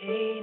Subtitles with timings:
[0.00, 0.37] Hey.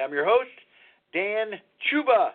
[0.00, 0.50] I'm your host,
[1.12, 2.30] Dan Czuba.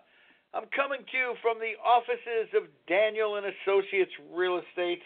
[0.53, 5.01] I'm coming to you from the offices of Daniel and Associates Real Estate.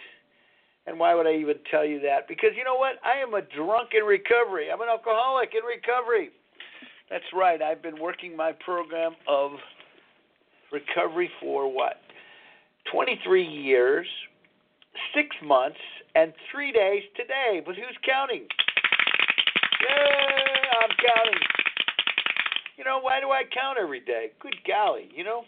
[0.86, 2.28] And why would I even tell you that?
[2.28, 2.96] Because you know what?
[3.04, 4.72] I am a drunk in recovery.
[4.72, 6.30] I'm an alcoholic in recovery.
[7.10, 7.62] That's right.
[7.62, 9.52] I've been working my program of
[10.72, 11.98] recovery for what?
[12.92, 14.08] 23 years,
[15.16, 15.80] six months,
[16.16, 17.62] and three days today.
[17.66, 18.46] But who's counting?
[19.82, 21.59] Yeah, I'm counting.
[22.80, 24.32] You know, why do I count every day?
[24.40, 25.44] Good golly, you know.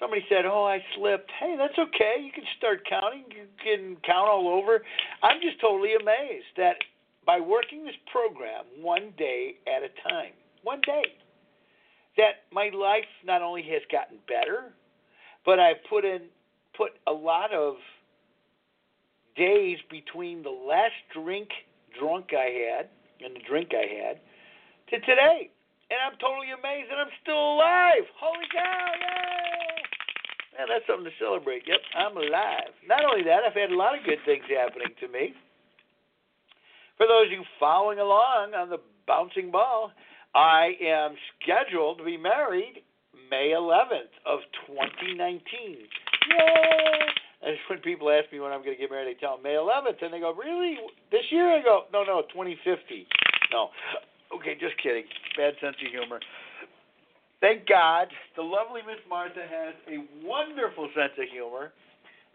[0.00, 2.16] Somebody said, "Oh, I slipped." Hey, that's okay.
[2.18, 3.24] You can start counting.
[3.28, 4.82] You can count all over.
[5.22, 6.76] I'm just totally amazed that
[7.26, 10.32] by working this program one day at a time,
[10.62, 11.12] one day,
[12.16, 14.72] that my life not only has gotten better,
[15.44, 16.22] but I've put in
[16.74, 17.76] put a lot of
[19.36, 21.50] days between the last drink
[22.00, 22.88] drunk I had
[23.22, 24.20] and the drink I had
[24.88, 25.50] to today.
[25.92, 28.08] And I'm totally amazed that I'm still alive.
[28.16, 30.56] Holy cow, yay!
[30.56, 31.68] Man, that's something to celebrate.
[31.68, 32.72] Yep, I'm alive.
[32.88, 35.36] Not only that, I've had a lot of good things happening to me.
[36.96, 39.92] For those of you following along on the bouncing ball,
[40.32, 42.80] I am scheduled to be married
[43.28, 45.20] May 11th of 2019.
[45.20, 45.84] Yay!
[47.44, 49.60] And when people ask me when I'm going to get married, I tell them May
[49.60, 50.78] 11th, and they go, "Really?
[51.10, 53.06] This year?" I go, "No, no, 2050."
[53.52, 53.68] No,
[54.42, 55.04] okay, just kidding.
[55.36, 56.18] Bad sense of humor.
[57.40, 61.72] Thank God, the lovely Miss Martha has a wonderful sense of humor,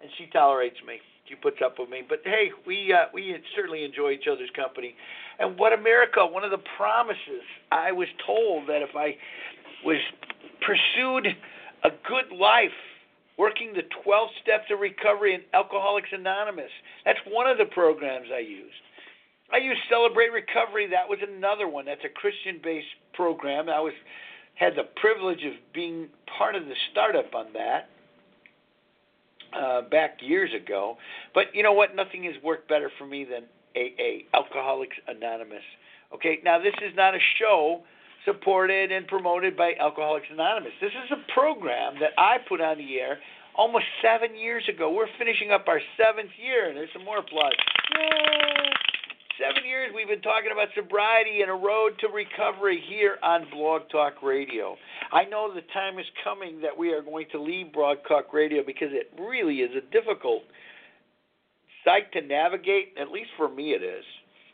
[0.01, 0.99] and she tolerates me.
[1.27, 2.03] She puts up with me.
[2.07, 4.95] But hey, we uh, we certainly enjoy each other's company.
[5.39, 6.31] And what a miracle!
[6.31, 9.15] One of the promises I was told that if I
[9.83, 9.99] was
[10.61, 11.27] pursued
[11.83, 12.75] a good life
[13.37, 16.71] working the 12 steps of recovery in Alcoholics Anonymous.
[17.05, 18.81] That's one of the programs I used.
[19.51, 20.87] I used Celebrate Recovery.
[20.87, 21.85] That was another one.
[21.85, 23.69] That's a Christian-based program.
[23.69, 23.93] I was
[24.55, 26.07] had the privilege of being
[26.37, 27.89] part of the startup on that
[29.53, 30.97] uh, back years ago.
[31.33, 31.95] But you know what?
[31.95, 33.43] Nothing has worked better for me than
[33.75, 35.63] AA, Alcoholics Anonymous.
[36.13, 37.81] Okay, now this is not a show
[38.25, 40.73] supported and promoted by Alcoholics Anonymous.
[40.81, 43.19] This is a program that I put on the air
[43.55, 44.91] almost seven years ago.
[44.91, 47.53] We're finishing up our seventh year, and there's some more applause.
[47.95, 48.96] Yay!
[49.37, 53.83] Seven years we've been talking about sobriety and a road to recovery here on Blog
[53.91, 54.75] Talk Radio.
[55.11, 58.63] I know the time is coming that we are going to leave Blog Talk Radio
[58.65, 60.41] because it really is a difficult
[61.85, 62.95] site to navigate.
[62.99, 64.03] At least for me, it is.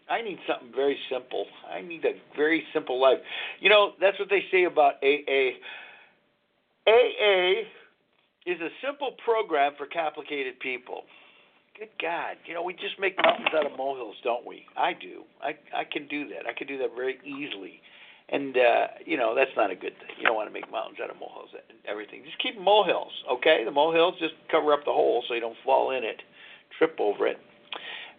[0.09, 1.45] I need something very simple.
[1.71, 3.19] I need a very simple life.
[3.61, 5.55] You know, that's what they say about AA.
[6.89, 7.63] AA
[8.45, 11.03] is a simple program for complicated people.
[11.83, 14.63] Good God, you know, we just make mountains out of molehills, don't we?
[14.77, 15.27] I do.
[15.43, 16.47] I I can do that.
[16.47, 17.83] I can do that very easily.
[18.29, 20.15] And uh, you know, that's not a good thing.
[20.15, 22.23] You don't want to make mountains out of molehills and everything.
[22.23, 23.65] Just keep molehills, okay?
[23.65, 26.23] The molehills just cover up the hole so you don't fall in it,
[26.79, 27.35] trip over it.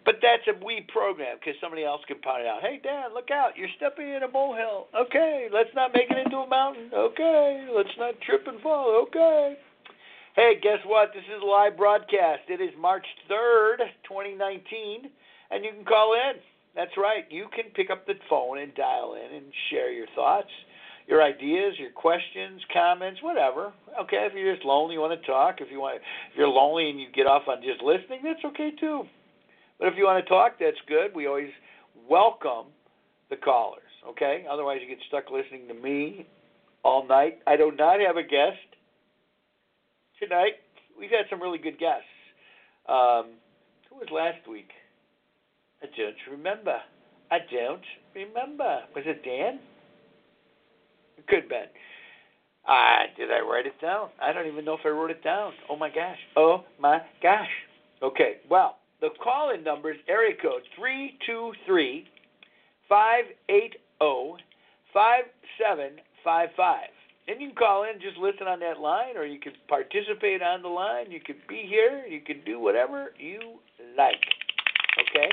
[0.05, 2.61] But that's a we program because somebody else can point it out.
[2.61, 3.57] Hey, Dan, look out!
[3.57, 4.93] You're stepping in a molehill.
[4.93, 6.93] Okay, let's not make it into a mountain.
[6.93, 9.09] Okay, let's not trip and fall.
[9.09, 9.57] Okay.
[10.35, 11.13] Hey, guess what?
[11.13, 12.41] This is a live broadcast.
[12.49, 15.09] It is March 3rd, 2019,
[15.49, 16.41] and you can call in.
[16.75, 17.23] That's right.
[17.29, 20.49] You can pick up the phone and dial in and share your thoughts,
[21.07, 23.71] your ideas, your questions, comments, whatever.
[24.01, 25.61] Okay, if you're just lonely, you want to talk.
[25.61, 28.71] If you want, if you're lonely and you get off on just listening, that's okay
[28.77, 29.03] too.
[29.79, 31.15] But if you want to talk, that's good.
[31.15, 31.51] We always
[32.09, 32.73] welcome
[33.29, 34.43] the callers, okay?
[34.51, 36.27] Otherwise, you get stuck listening to me
[36.83, 37.39] all night.
[37.47, 38.74] I do not have a guest
[40.19, 40.53] tonight.
[40.97, 42.05] We've had some really good guests.
[42.87, 43.33] Um,
[43.89, 44.69] who was last week?
[45.81, 46.77] I don't remember.
[47.31, 47.81] I don't
[48.13, 48.83] remember.
[48.95, 49.59] Was it Dan?
[51.17, 51.67] It could have been.
[52.67, 54.09] Uh, did I write it down?
[54.21, 55.53] I don't even know if I wrote it down.
[55.69, 56.17] Oh my gosh.
[56.35, 57.49] Oh my gosh.
[58.01, 62.07] Okay, well, the call in number is area code 323
[62.89, 63.77] 580
[64.93, 66.94] 5755.
[67.27, 70.61] And you can call in, just listen on that line, or you can participate on
[70.61, 71.09] the line.
[71.09, 72.05] You can be here.
[72.05, 73.57] You can do whatever you
[73.97, 74.21] like.
[75.01, 75.29] Okay?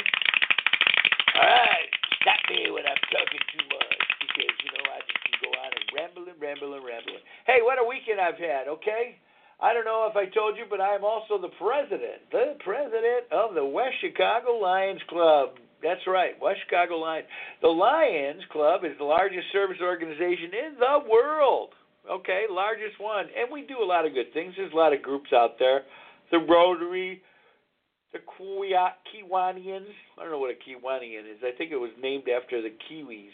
[1.37, 1.91] All right.
[2.25, 5.71] Stop me when I'm talking too much because, you know, I just can go on
[5.75, 7.19] and ramble and ramble and ramble.
[7.45, 9.21] Hey, what a weekend I've had, okay?
[9.61, 13.55] I don't know if I told you, but I'm also the president, the president of
[13.55, 15.61] the West Chicago Lions Club.
[15.83, 17.27] That's right, West Chicago Lions.
[17.61, 21.75] The Lions Club is the largest service organization in the world.
[22.11, 23.27] Okay, largest one.
[23.27, 24.55] And we do a lot of good things.
[24.57, 25.83] There's a lot of groups out there.
[26.31, 27.23] The Rotary,
[28.13, 29.87] the Kiwanians.
[30.19, 31.39] I don't know what a Kiwanian is.
[31.45, 33.31] I think it was named after the Kiwis.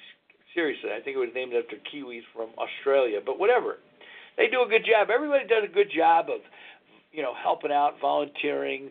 [0.55, 3.21] Seriously, I think it was named after Kiwis from Australia.
[3.25, 3.79] But whatever
[4.39, 5.11] they do a good job.
[5.11, 6.41] Everybody does a good job of,
[7.13, 8.91] you know, helping out, volunteering,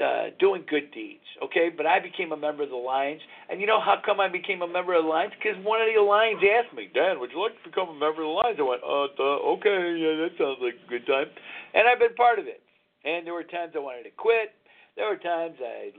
[0.00, 1.24] uh, doing good deeds.
[1.44, 4.28] Okay, but I became a member of the Lions, and you know how come I
[4.28, 5.32] became a member of the Lions?
[5.38, 8.22] Because one of the Lions asked me, Dan, would you like to become a member
[8.22, 8.58] of the Lions?
[8.58, 11.30] I went, uh, uh, okay, yeah, that sounds like a good time,
[11.74, 12.62] and I've been part of it.
[13.04, 14.52] And there were times I wanted to quit.
[14.96, 15.94] There were times I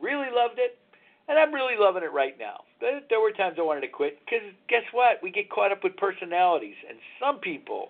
[0.00, 0.78] really loved it.
[1.28, 2.62] And I'm really loving it right now.
[2.80, 5.18] There were times I wanted to quit because guess what?
[5.22, 7.88] We get caught up with personalities, and some people,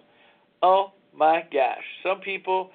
[0.62, 2.70] oh my gosh, some people,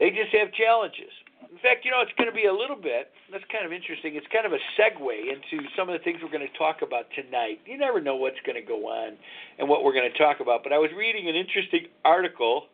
[0.00, 1.12] they just have challenges.
[1.48, 4.16] In fact, you know, it's going to be a little bit, that's kind of interesting.
[4.16, 7.06] It's kind of a segue into some of the things we're going to talk about
[7.16, 7.60] tonight.
[7.64, 9.16] You never know what's going to go on
[9.58, 10.62] and what we're going to talk about.
[10.62, 12.66] But I was reading an interesting article.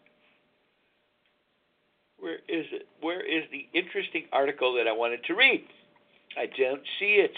[2.18, 2.88] Where is it?
[3.00, 5.64] Where is the interesting article that I wanted to read?
[6.37, 7.37] I don't see it.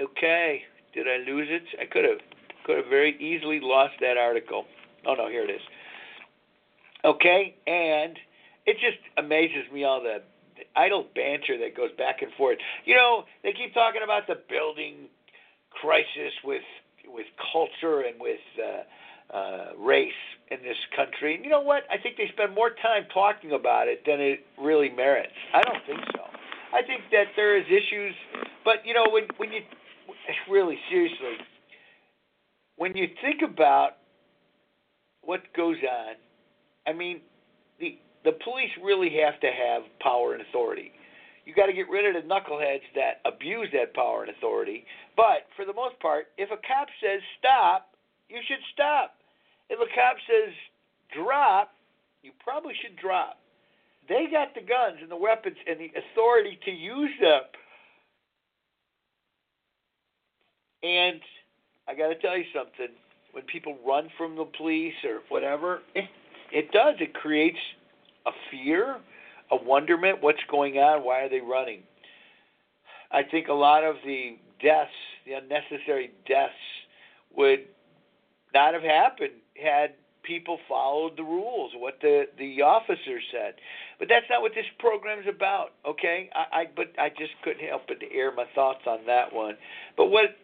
[0.00, 0.62] Okay.
[0.94, 1.64] Did I lose it?
[1.80, 2.18] I could have
[2.64, 4.64] could have very easily lost that article.
[5.06, 5.60] Oh no, here it is.
[7.04, 8.18] Okay, and
[8.64, 10.22] it just amazes me all the
[10.76, 12.58] idle banter that goes back and forth.
[12.84, 15.08] You know, they keep talking about the building
[15.70, 16.62] crisis with
[17.06, 20.12] with culture and with uh, uh, race
[20.50, 21.34] in this country.
[21.34, 21.82] And you know what?
[21.90, 25.32] I think they spend more time talking about it than it really merits.
[25.52, 26.22] I don't think so.
[26.72, 28.14] I think that there is issues,
[28.64, 29.60] but you know, when when you
[30.50, 31.38] really seriously,
[32.76, 33.98] when you think about
[35.22, 36.14] what goes on,
[36.86, 37.20] I mean,
[38.24, 40.92] the police really have to have power and authority.
[41.44, 44.86] You got to get rid of the knuckleheads that abuse that power and authority.
[45.16, 47.92] But for the most part, if a cop says stop,
[48.28, 49.16] you should stop.
[49.68, 50.54] If a cop says
[51.12, 51.72] drop,
[52.22, 53.36] you probably should drop.
[54.08, 57.42] They got the guns and the weapons and the authority to use them.
[60.82, 61.20] And
[61.88, 62.94] I got to tell you something.
[63.32, 66.04] When people run from the police or whatever, it,
[66.52, 66.94] it does.
[67.00, 67.58] It creates
[68.26, 68.96] a fear,
[69.50, 70.22] a wonderment.
[70.22, 71.04] What's going on?
[71.04, 71.82] Why are they running?
[73.10, 74.90] I think a lot of the deaths,
[75.26, 76.52] the unnecessary deaths,
[77.36, 77.66] would
[78.52, 83.54] not have happened had people followed the rules, what the the officer said.
[83.98, 86.30] But that's not what this program's about, okay?
[86.34, 89.56] I, I but I just couldn't help but to air my thoughts on that one.
[89.96, 90.36] But what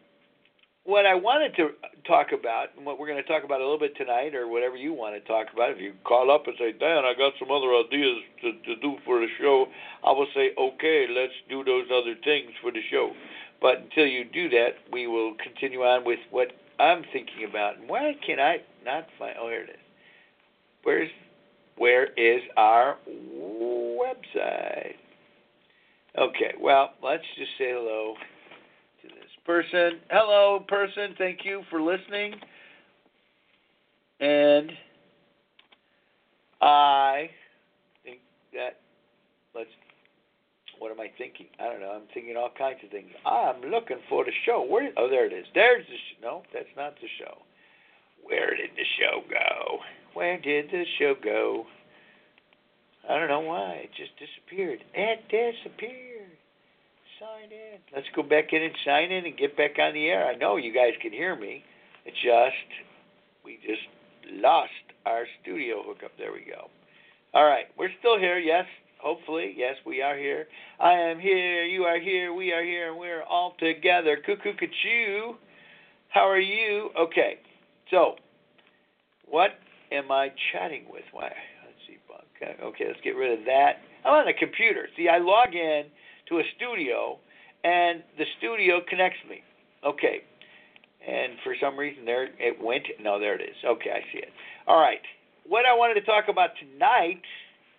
[0.84, 1.68] what I wanted to
[2.06, 4.76] talk about, and what we're going to talk about a little bit tonight, or whatever
[4.76, 7.50] you want to talk about, if you call up and say, Dan, I got some
[7.50, 9.66] other ideas to, to do for the show,
[10.04, 13.12] I will say, okay, let's do those other things for the show.
[13.60, 17.78] But until you do that, we will continue on with what I'm thinking about.
[17.78, 19.36] And why can I not find?
[19.38, 19.76] Oh, here it is.
[20.82, 21.10] Where's
[21.76, 24.96] where is our website?
[26.18, 28.14] Okay, well, let's just say hello
[29.44, 30.00] person.
[30.10, 31.14] Hello, person.
[31.18, 32.34] Thank you for listening.
[34.20, 34.70] And
[36.60, 37.30] I
[38.04, 38.20] think
[38.52, 38.80] that
[39.54, 39.70] let's.
[40.78, 41.46] What am I thinking?
[41.58, 41.90] I don't know.
[41.90, 43.10] I'm thinking all kinds of things.
[43.26, 44.64] I'm looking for the show.
[44.68, 44.90] Where?
[44.96, 45.46] Oh, there it is.
[45.54, 45.96] There's the.
[45.96, 47.38] Sh- no, that's not the show.
[48.22, 49.78] Where did the show go?
[50.14, 51.64] Where did the show go?
[53.08, 53.84] I don't know why.
[53.84, 54.84] It just disappeared.
[54.94, 56.19] It disappeared
[57.20, 57.78] sign in.
[57.94, 60.26] Let's go back in and sign in and get back on the air.
[60.26, 61.62] I know you guys can hear me.
[62.06, 62.70] It just
[63.44, 63.82] we just
[64.32, 64.70] lost
[65.04, 66.12] our studio hookup.
[66.16, 66.70] There we go.
[67.34, 68.38] All right, we're still here.
[68.38, 68.64] Yes,
[68.98, 69.52] hopefully.
[69.54, 70.46] Yes, we are here.
[70.80, 71.64] I am here.
[71.64, 72.32] You are here.
[72.32, 74.16] We are here, and we're all together.
[74.24, 75.34] Cuckoo, choo.
[76.08, 76.90] How are you?
[76.98, 77.38] Okay.
[77.90, 78.14] So,
[79.28, 79.50] what
[79.92, 81.04] am I chatting with?
[81.12, 81.24] Why?
[81.24, 81.98] Let's see.
[82.42, 83.72] Okay, let's get rid of that.
[84.04, 84.88] I'm on the computer.
[84.96, 85.84] See, I log in
[86.30, 87.18] to a studio,
[87.62, 89.42] and the studio connects me.
[89.84, 90.22] Okay.
[91.06, 92.84] And for some reason, there it went.
[93.00, 93.56] No, there it is.
[93.64, 94.30] Okay, I see it.
[94.66, 95.00] All right.
[95.46, 97.22] What I wanted to talk about tonight,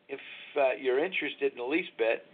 [0.10, 0.20] if
[0.60, 2.26] uh, you're interested in the least bit,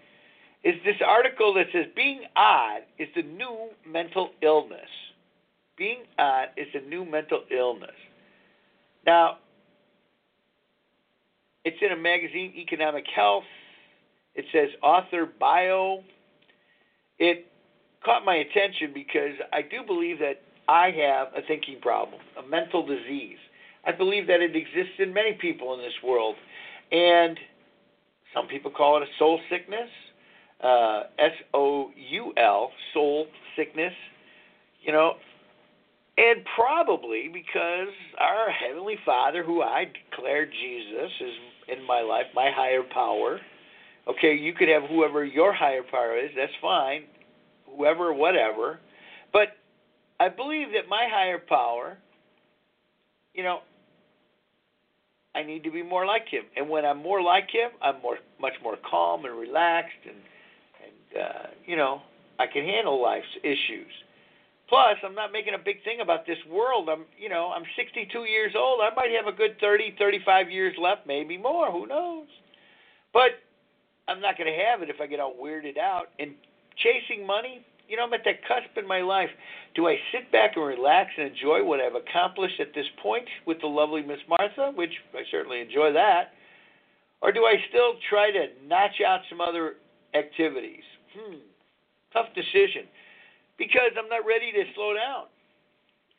[0.64, 4.90] is this article that says being odd is the new mental illness.
[5.78, 7.92] Being odd is the new mental illness.
[9.06, 9.38] Now,
[11.64, 13.44] it's in a magazine, Economic Health.
[14.38, 16.04] It says author bio.
[17.20, 17.48] It
[18.06, 22.86] caught my attention because I do believe that I have a thinking problem, a mental
[22.86, 23.38] disease.
[23.86, 26.36] I believe that it exists in many people in this world.
[26.92, 27.38] And
[28.34, 29.90] some people call it a soul sickness,
[30.64, 33.94] uh, S O U L, soul sickness.
[34.84, 35.14] You know,
[36.18, 41.34] and probably because our Heavenly Father, who I declare Jesus is
[41.68, 43.40] in my life, my higher power,
[44.10, 47.04] Okay, you could have whoever your higher power is, that's fine,
[47.66, 48.80] whoever, whatever.
[49.34, 49.50] But
[50.20, 51.98] I believe that my higher power,
[53.34, 53.60] you know,
[55.36, 56.46] I need to be more like him.
[56.56, 60.16] And when I'm more like him, I'm more, much more calm and relaxed, and
[60.84, 62.02] and uh, you know,
[62.40, 63.92] I can handle life's issues.
[64.70, 66.90] Plus, I'm not making a big thing about this world.
[66.90, 68.82] I'm, you know, I'm 62 years old.
[68.82, 71.72] I might have a good 30, 35 years left, maybe more.
[71.72, 72.28] Who knows?
[73.14, 73.32] But
[74.08, 76.08] I'm not going to have it if I get all weirded out.
[76.20, 76.32] And
[76.82, 79.30] chasing money, you know, I'm at that cusp in my life.
[79.76, 83.60] Do I sit back and relax and enjoy what I've accomplished at this point with
[83.62, 86.34] the lovely Miss Martha, which I certainly enjoy that,
[87.22, 89.76] or do I still try to notch out some other
[90.14, 90.84] activities?
[91.18, 91.38] Hmm,
[92.14, 92.86] tough decision
[93.58, 95.26] because I'm not ready to slow down.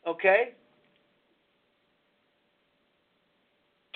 [0.06, 0.54] Okay?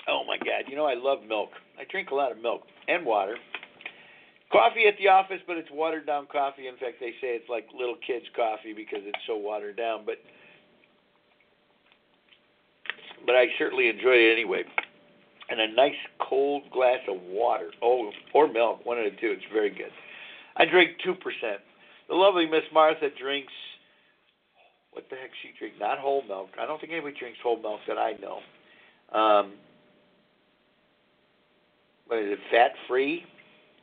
[0.07, 0.65] Oh my God!
[0.67, 1.49] You know I love milk.
[1.79, 3.37] I drink a lot of milk and water.
[4.53, 6.67] Coffee at the office, but it's watered down coffee.
[6.67, 10.05] In fact, they say it's like little kids' coffee because it's so watered down.
[10.05, 10.17] But
[13.25, 14.63] but I certainly enjoy it anyway.
[15.49, 19.31] And a nice cold glass of water, oh, or milk, one of the two.
[19.31, 19.91] It's very good.
[20.55, 21.59] I drink two percent.
[22.07, 23.53] The lovely Miss Martha drinks.
[24.91, 25.77] What the heck she drinks?
[25.79, 26.49] Not whole milk.
[26.61, 28.37] I don't think anybody drinks whole milk that I know.
[29.17, 29.53] Um,
[32.05, 32.39] what is it?
[32.51, 33.25] Fat free,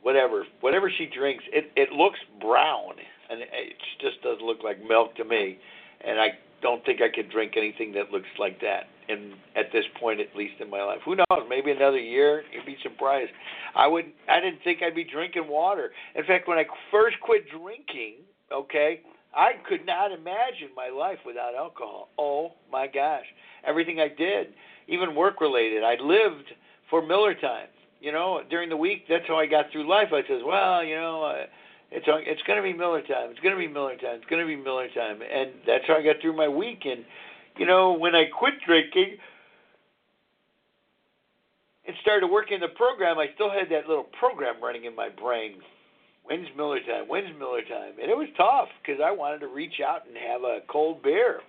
[0.01, 0.45] whatever.
[0.59, 2.93] Whatever she drinks, it it looks brown,
[3.29, 5.57] and it just doesn't look like milk to me.
[6.05, 6.29] And I
[6.61, 8.85] don't think I could drink anything that looks like that.
[9.09, 11.45] And at this point, at least in my life, who knows?
[11.49, 13.31] Maybe another year, you'd be surprised.
[13.75, 14.05] I would.
[14.29, 15.91] I didn't think I'd be drinking water.
[16.15, 19.01] In fact, when I first quit drinking, okay,
[19.35, 22.09] I could not imagine my life without alcohol.
[22.17, 23.25] Oh my gosh,
[23.65, 24.47] everything I did,
[24.87, 26.47] even work related, I lived
[26.89, 27.67] for Miller time
[28.01, 30.07] you know, during the week, that's how I got through life.
[30.11, 31.45] I says, well, you know, uh,
[31.91, 33.29] it's it's going to be Miller time.
[33.29, 34.15] It's going to be Miller time.
[34.15, 36.81] It's going to be Miller time, and that's how I got through my week.
[36.85, 37.05] And
[37.57, 39.17] you know, when I quit drinking
[41.85, 45.61] and started working the program, I still had that little program running in my brain.
[46.23, 47.05] When's Miller time?
[47.07, 47.93] When's Miller time?
[48.01, 51.41] And it was tough because I wanted to reach out and have a cold beer,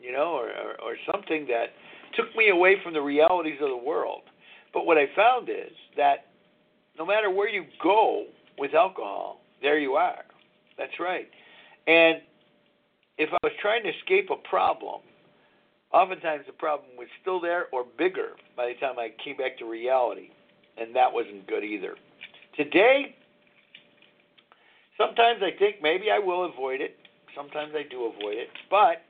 [0.00, 1.70] you know, or, or or something that
[2.16, 4.22] took me away from the realities of the world.
[4.72, 6.26] But what I found is that
[6.98, 8.26] no matter where you go
[8.58, 10.24] with alcohol, there you are.
[10.78, 11.28] That's right.
[11.86, 12.18] And
[13.18, 15.00] if I was trying to escape a problem,
[15.92, 19.64] oftentimes the problem was still there or bigger by the time I came back to
[19.64, 20.30] reality.
[20.78, 21.96] And that wasn't good either.
[22.56, 23.14] Today,
[24.96, 26.96] sometimes I think maybe I will avoid it.
[27.36, 28.48] Sometimes I do avoid it.
[28.70, 29.02] But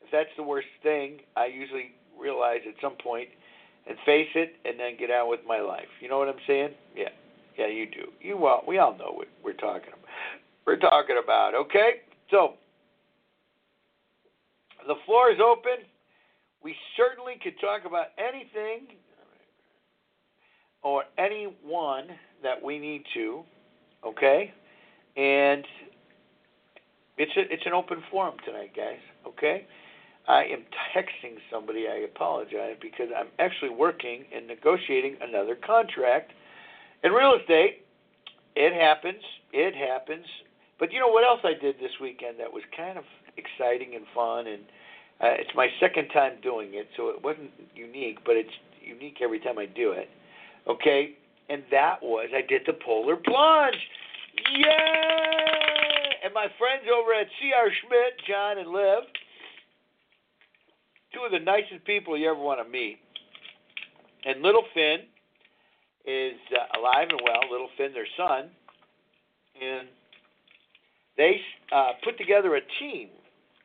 [0.00, 3.28] if that's the worst thing, I usually realize at some point
[3.90, 5.88] and face it and then get on with my life.
[6.00, 6.70] You know what I'm saying?
[6.96, 7.08] Yeah.
[7.58, 8.06] Yeah, you do.
[8.20, 10.08] You well, we all know what we're talking about.
[10.64, 12.02] We're talking about, okay?
[12.30, 12.54] So
[14.86, 15.84] the floor is open.
[16.62, 18.96] We certainly could talk about anything
[20.82, 22.06] or anyone
[22.42, 23.42] that we need to,
[24.06, 24.54] okay?
[25.16, 25.64] And
[27.18, 29.66] it's a, it's an open forum tonight, guys, okay?
[30.28, 31.86] I am texting somebody.
[31.88, 36.32] I apologize because I'm actually working and negotiating another contract
[37.02, 37.84] in real estate.
[38.54, 39.22] It happens.
[39.52, 40.26] It happens.
[40.78, 43.04] But you know what else I did this weekend that was kind of
[43.36, 44.62] exciting and fun, and
[45.20, 49.40] uh, it's my second time doing it, so it wasn't unique, but it's unique every
[49.40, 50.08] time I do it.
[50.66, 51.16] Okay,
[51.48, 53.76] and that was I did the polar plunge.
[54.56, 56.24] Yay!
[56.24, 57.68] And my friends over at C.R.
[57.82, 59.04] Schmidt, John and Liv
[61.12, 62.98] two of the nicest people you ever want to meet.
[64.24, 65.00] And Little Finn
[66.06, 67.50] is uh, alive and well.
[67.50, 68.50] Little Finn, their son,
[69.60, 69.88] and
[71.16, 71.40] they
[71.72, 73.08] uh, put together a team,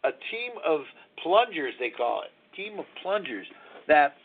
[0.03, 0.81] a team of
[1.21, 3.47] plungers, they call it, team of plungers
[3.87, 4.15] that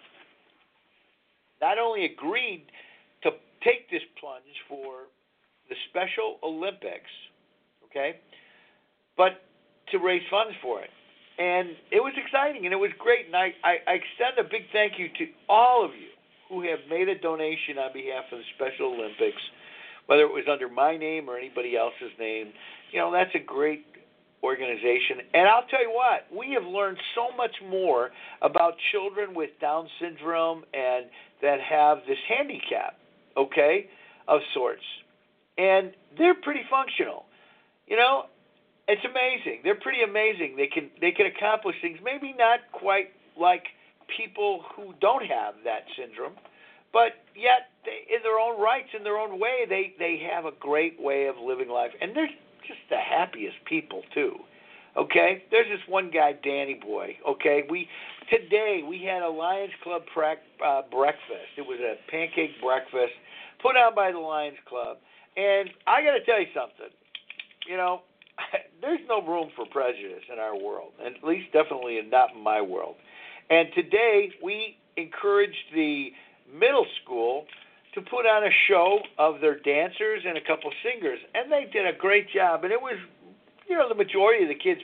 [1.61, 2.65] not only agreed
[3.23, 3.31] to
[3.63, 5.09] take this plunge for
[5.69, 7.11] the Special Olympics,
[7.85, 8.21] okay,
[9.17, 9.43] but
[9.91, 10.91] to raise funds for it
[11.41, 13.25] and it was exciting and it was great.
[13.27, 16.13] And I, I, I extend a big thank you to all of you
[16.53, 19.41] who have made a donation on behalf of the Special Olympics,
[20.05, 22.53] whether it was under my name or anybody else's name.
[22.93, 23.87] You know, that's a great
[24.45, 25.25] organization.
[25.33, 28.11] And I'll tell you what, we have learned so much more
[28.43, 31.07] about children with Down syndrome and
[31.41, 33.01] that have this handicap,
[33.37, 33.89] okay,
[34.29, 34.85] of sorts.
[35.57, 37.25] And they're pretty functional.
[37.87, 38.25] You know,
[38.91, 39.61] it's amazing.
[39.63, 40.57] They're pretty amazing.
[40.57, 41.99] They can they can accomplish things.
[42.03, 43.65] Maybe not quite like
[44.09, 46.35] people who don't have that syndrome,
[46.93, 50.53] but yet they, in their own rights, in their own way, they they have a
[50.59, 52.35] great way of living life, and they're
[52.67, 54.37] just the happiest people too.
[54.97, 57.17] Okay, there's this one guy, Danny Boy.
[57.29, 57.89] Okay, we
[58.29, 61.55] today we had a Lions Club pra- uh, breakfast.
[61.57, 63.13] It was a pancake breakfast
[63.63, 64.99] put on by the Lions Club,
[65.37, 66.91] and I got to tell you something.
[67.69, 68.03] You know,
[68.91, 72.97] there's no room for prejudice in our world, at least definitely not in my world.
[73.49, 76.09] And today we encouraged the
[76.53, 77.45] middle school
[77.95, 81.87] to put on a show of their dancers and a couple singers, and they did
[81.87, 82.65] a great job.
[82.65, 82.99] And it was,
[83.69, 84.81] you know, the majority of the kids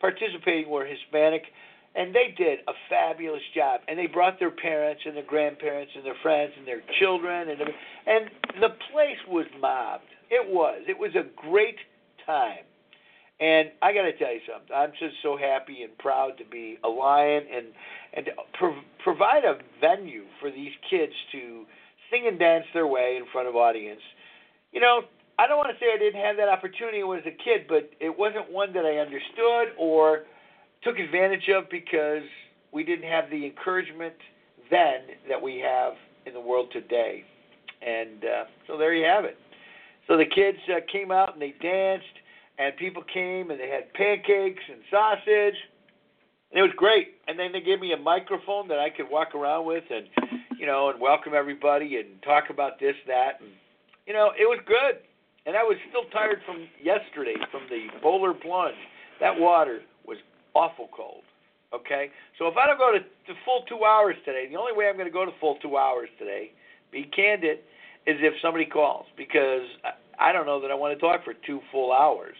[0.00, 1.42] participating were Hispanic,
[1.94, 3.82] and they did a fabulous job.
[3.86, 7.60] And they brought their parents and their grandparents and their friends and their children, and
[8.06, 10.10] and the place was mobbed.
[10.28, 10.82] It was.
[10.88, 11.78] It was a great
[12.26, 12.66] time.
[13.44, 14.74] And I got to tell you something.
[14.74, 17.66] I'm just so happy and proud to be a Lion and
[18.14, 21.66] and pro- provide a venue for these kids to
[22.10, 24.00] sing and dance their way in front of audience.
[24.72, 25.02] You know,
[25.38, 27.66] I don't want to say I didn't have that opportunity when I was a kid,
[27.68, 30.22] but it wasn't one that I understood or
[30.82, 32.22] took advantage of because
[32.72, 34.14] we didn't have the encouragement
[34.70, 37.24] then that we have in the world today.
[37.82, 39.36] And uh, so there you have it.
[40.08, 42.23] So the kids uh, came out and they danced,
[42.58, 45.58] and people came and they had pancakes and sausage.
[46.50, 47.14] And it was great.
[47.26, 50.06] And then they gave me a microphone that I could walk around with and,
[50.58, 53.50] you know, and welcome everybody and talk about this, that, and
[54.06, 55.00] you know, it was good.
[55.46, 58.76] And I was still tired from yesterday from the polar plunge.
[59.20, 60.18] That water was
[60.54, 61.22] awful cold.
[61.74, 64.88] Okay, so if I don't go to, the full two hours today, the only way
[64.88, 66.52] I'm going to go to full two hours today,
[66.92, 67.58] be candid,
[68.06, 71.34] is if somebody calls because I, I don't know that I want to talk for
[71.44, 72.36] two full hours.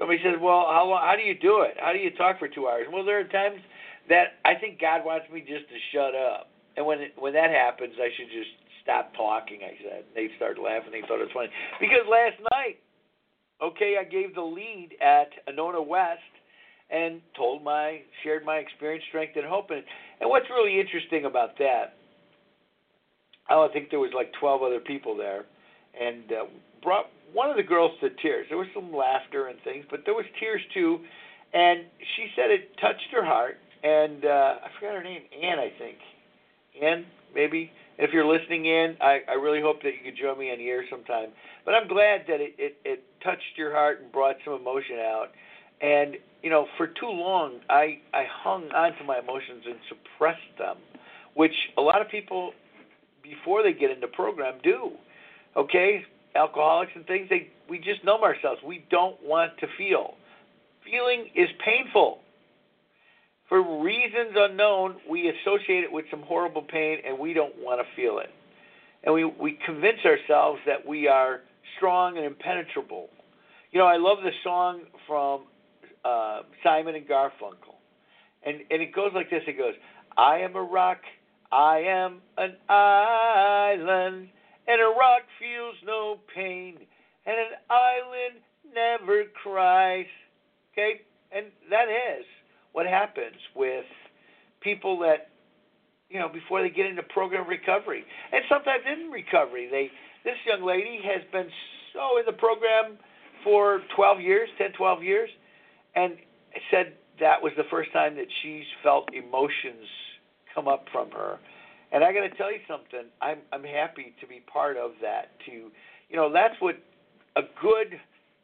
[0.00, 1.76] Somebody says, "Well, how long, how do you do it?
[1.78, 3.60] How do you talk for two hours?" Well, there are times
[4.08, 7.50] that I think God wants me just to shut up, and when it, when that
[7.50, 8.50] happens, I should just
[8.82, 9.60] stop talking.
[9.62, 10.04] I said.
[10.16, 10.90] They started laughing.
[10.90, 12.80] They thought it was funny because last night,
[13.62, 16.24] okay, I gave the lead at Anona West
[16.88, 19.70] and told my shared my experience, strength, and hope.
[19.70, 19.84] And,
[20.20, 22.00] and what's really interesting about that
[23.50, 25.44] oh, I think there was like 12 other people there,
[26.00, 26.44] and uh,
[26.82, 28.46] brought one of the girls to tears.
[28.48, 31.00] There was some laughter and things, but there was tears too.
[31.52, 31.80] And
[32.16, 33.56] she said it touched her heart.
[33.82, 35.96] And uh, I forgot her name, Ann, I think.
[36.82, 37.70] Ann, maybe.
[37.98, 40.68] If you're listening in, I, I really hope that you could join me on the
[40.68, 41.30] air sometime.
[41.64, 45.28] But I'm glad that it, it, it touched your heart and brought some emotion out.
[45.80, 50.58] And you know, for too long, I I hung on to my emotions and suppressed
[50.58, 50.76] them,
[51.34, 52.52] which a lot of people
[53.22, 54.92] before they get into program do.
[55.56, 58.60] Okay, alcoholics and things, they we just numb ourselves.
[58.64, 60.14] We don't want to feel.
[60.84, 62.18] Feeling is painful.
[63.48, 67.96] For reasons unknown, we associate it with some horrible pain and we don't want to
[67.96, 68.30] feel it.
[69.02, 71.40] And we, we convince ourselves that we are
[71.76, 73.08] strong and impenetrable.
[73.72, 75.42] You know, I love the song from
[76.04, 77.74] uh, Simon and Garfunkel.
[78.44, 79.74] And, and it goes like this it goes,
[80.16, 80.98] I am a rock
[81.52, 84.28] I am an island,
[84.70, 86.76] and a rock feels no pain,
[87.26, 88.40] and an island
[88.72, 90.06] never cries.
[90.72, 91.00] Okay?
[91.32, 92.24] And that is
[92.72, 93.84] what happens with
[94.60, 95.30] people that,
[96.08, 98.04] you know, before they get into program recovery.
[98.32, 99.90] And sometimes in recovery, they
[100.22, 101.48] this young lady has been
[101.92, 102.98] so in the program
[103.42, 105.30] for 12 years, 10, 12 years,
[105.96, 106.16] and
[106.70, 109.88] said that was the first time that she's felt emotions
[110.54, 111.38] come up from her.
[111.92, 113.10] And I got to tell you something.
[113.20, 115.30] I'm I'm happy to be part of that.
[115.46, 116.76] To you know, that's what
[117.36, 117.98] a good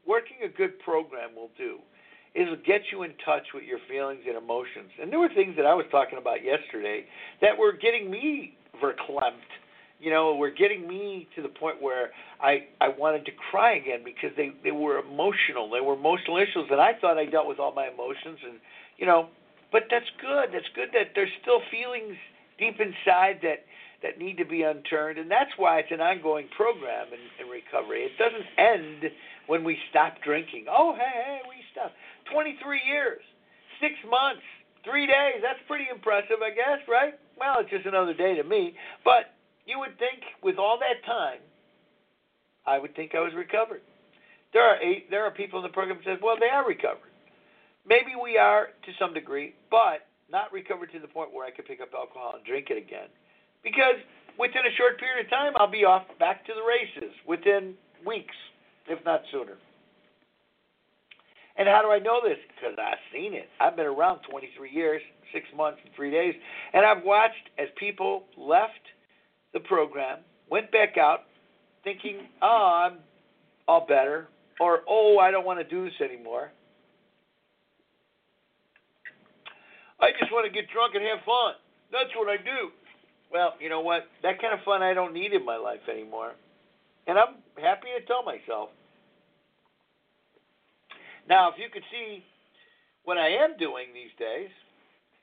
[0.06, 1.78] working a good program will do
[2.34, 4.92] is get you in touch with your feelings and emotions.
[5.00, 7.06] And there were things that I was talking about yesterday
[7.40, 9.48] that were getting me verklempt.
[9.98, 12.10] You know, were getting me to the point where
[12.42, 15.70] I I wanted to cry again because they they were emotional.
[15.70, 18.38] They were emotional issues, and I thought I dealt with all my emotions.
[18.44, 18.58] And
[18.98, 19.28] you know,
[19.72, 20.50] but that's good.
[20.52, 22.16] That's good that there's still feelings
[22.58, 23.64] deep inside that
[24.02, 28.04] that need to be unturned, and that's why it's an ongoing program in, in recovery.
[28.04, 29.10] It doesn't end
[29.46, 30.66] when we stop drinking.
[30.68, 31.92] Oh, hey, hey, we stop.
[32.32, 33.22] 23 years,
[33.80, 34.44] six months,
[34.84, 35.40] three days.
[35.40, 37.14] That's pretty impressive, I guess, right?
[37.38, 38.74] Well, it's just another day to me.
[39.04, 39.32] But
[39.64, 41.40] you would think, with all that time,
[42.66, 43.80] I would think I was recovered.
[44.52, 47.10] There are eight, there are people in the program that says, well, they are recovered.
[47.88, 51.66] Maybe we are to some degree, but not recovered to the point where I could
[51.66, 53.08] pick up alcohol and drink it again.
[53.62, 53.96] Because
[54.38, 58.34] within a short period of time, I'll be off back to the races within weeks,
[58.88, 59.56] if not sooner.
[61.58, 62.38] And how do I know this?
[62.54, 63.48] Because I've seen it.
[63.60, 65.00] I've been around 23 years,
[65.32, 66.34] six months, and three days,
[66.74, 68.72] and I've watched as people left
[69.54, 70.18] the program,
[70.50, 71.24] went back out,
[71.82, 72.98] thinking, "Oh, I'm
[73.66, 74.28] all better,"
[74.60, 76.52] or "Oh, I don't want to do this anymore."
[80.00, 81.56] I just want to get drunk and have fun.
[81.92, 82.72] That's what I do.
[83.32, 84.06] Well, you know what?
[84.22, 86.32] That kind of fun I don't need in my life anymore.
[87.06, 88.70] And I'm happy to tell myself.
[91.28, 92.22] Now, if you could see
[93.04, 94.50] what I am doing these days,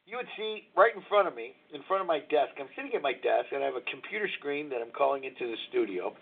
[0.05, 2.91] you would see right in front of me, in front of my desk, I'm sitting
[2.95, 6.13] at my desk and I have a computer screen that I'm calling into the studio.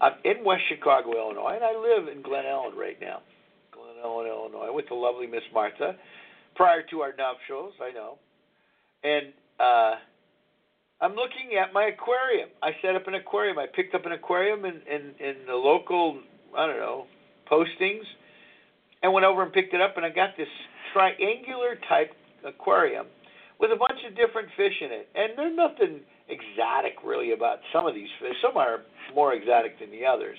[0.00, 3.22] I'm in West Chicago, Illinois, and I live in Glen Ellyn right now.
[3.70, 5.94] Glen Ellyn, Illinois, with the lovely Miss Martha
[6.60, 7.72] prior to our nuptials.
[7.80, 8.18] I know,
[9.02, 9.94] and uh,
[11.00, 12.50] I'm looking at my aquarium.
[12.62, 13.58] I set up an aquarium.
[13.58, 16.18] I picked up an aquarium in in, in the local
[16.56, 17.06] I don't know
[17.50, 18.04] postings,
[19.02, 20.48] and went over and picked it up, and I got this
[20.92, 22.12] triangular type
[22.44, 23.06] aquarium
[23.58, 27.86] with a bunch of different fish in it, and there's nothing exotic really about some
[27.86, 28.36] of these fish.
[28.42, 28.82] Some are
[29.14, 30.38] more exotic than the others.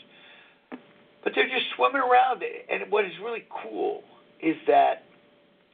[1.23, 2.41] But they're just swimming around.
[2.41, 4.01] And what is really cool
[4.41, 5.03] is that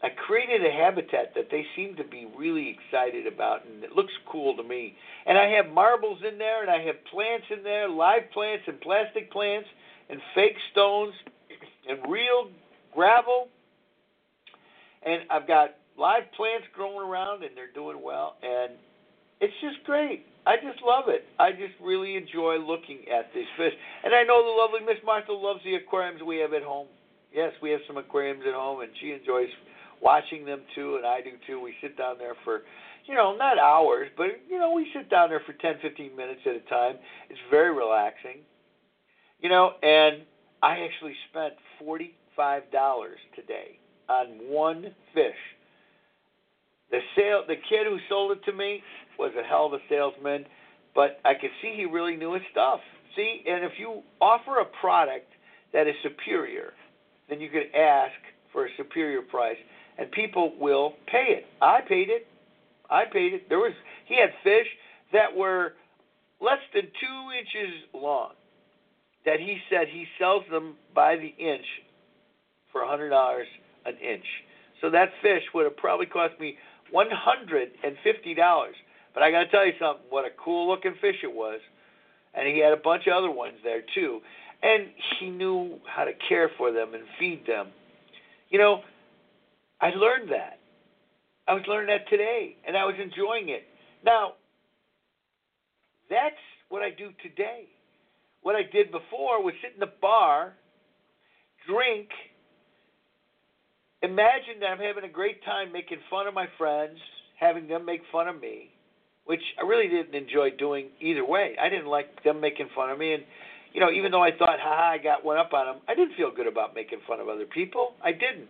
[0.03, 4.13] I created a habitat that they seem to be really excited about, and it looks
[4.31, 4.95] cool to me.
[5.25, 8.79] And I have marbles in there, and I have plants in there, live plants and
[8.79, 9.67] plastic plants,
[10.10, 11.13] and fake stones,
[11.89, 12.49] and real
[12.93, 13.47] gravel.
[15.03, 18.36] And I've got live plants growing around, and they're doing well.
[18.43, 18.73] And
[19.41, 20.25] it's just great.
[20.45, 21.25] I just love it.
[21.39, 23.73] I just really enjoy looking at these fish.
[24.03, 26.88] And I know the lovely Miss Martha loves the aquariums we have at home.
[27.33, 29.49] Yes, we have some aquariums at home, and she enjoys
[30.01, 31.60] watching them too, and I do too.
[31.62, 32.62] We sit down there for,
[33.05, 36.41] you know, not hours, but, you know, we sit down there for 10, 15 minutes
[36.45, 36.97] at a time.
[37.29, 38.39] It's very relaxing.
[39.39, 40.23] You know, and
[40.62, 42.10] I actually spent $45
[43.36, 43.79] today
[44.10, 45.36] on one fish.
[46.89, 48.81] The sale, the kid who sold it to me,
[49.19, 50.45] was a hell of a salesman,
[50.95, 52.79] but I could see he really knew his stuff.
[53.15, 55.27] See, and if you offer a product
[55.73, 56.73] that is superior,
[57.29, 58.13] then you can ask
[58.53, 59.57] for a superior price,
[59.97, 61.45] and people will pay it.
[61.62, 62.27] I paid it.
[62.89, 63.49] I paid it.
[63.49, 63.73] There was
[64.05, 64.67] he had fish
[65.13, 65.73] that were
[66.39, 68.31] less than two inches long.
[69.25, 71.65] That he said he sells them by the inch
[72.71, 73.47] for a hundred dollars
[73.86, 74.25] an inch.
[74.81, 76.57] So that fish would have probably cost me
[76.91, 78.75] one hundred and fifty dollars.
[79.13, 80.05] But I got to tell you something.
[80.10, 81.60] What a cool looking fish it was,
[82.36, 84.21] and he had a bunch of other ones there too.
[84.62, 84.88] And
[85.19, 87.67] he knew how to care for them and feed them.
[88.49, 88.81] You know,
[89.82, 90.60] I learned that.
[91.48, 93.63] I was learning that today, and I was enjoying it.
[94.04, 94.34] Now,
[96.10, 96.36] that's
[96.70, 97.66] what I do today.
[98.42, 100.54] What I did before was sit in the bar,
[101.68, 102.10] drink,
[104.02, 106.98] imagine that I'm having a great time making fun of my friends,
[107.40, 108.70] having them make fun of me,
[109.26, 111.56] which I really didn't enjoy doing either way.
[111.62, 113.24] I didn't like them making fun of me, and
[113.74, 115.94] you know, even though I thought, ha, ha, I got one up on them, I
[115.94, 117.94] didn't feel good about making fun of other people.
[118.04, 118.48] I didn't,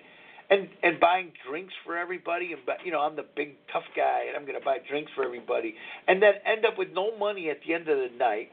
[0.50, 4.38] and and buying drinks for everybody, and you know, I'm the big tough guy, and
[4.38, 5.76] I'm going to buy drinks for everybody,
[6.08, 8.50] and then end up with no money at the end of the night,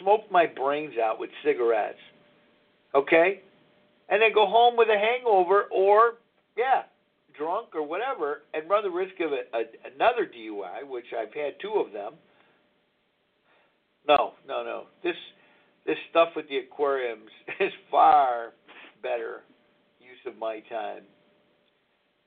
[0.00, 1.98] smoke my brains out with cigarettes,
[2.94, 3.40] okay,
[4.08, 6.14] and then go home with a hangover, or
[6.56, 6.82] yeah,
[7.36, 11.54] drunk or whatever and run the risk of a, a, another DUI, which I've had
[11.60, 12.12] two of them.
[14.06, 14.84] No, no, no.
[15.02, 15.16] This
[15.86, 17.30] this stuff with the aquariums
[17.60, 18.52] is far
[19.02, 19.42] better
[20.00, 21.02] use of my time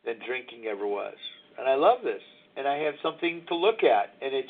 [0.07, 1.13] than drinking ever was.
[1.59, 2.21] And I love this.
[2.55, 4.49] And I have something to look at and it's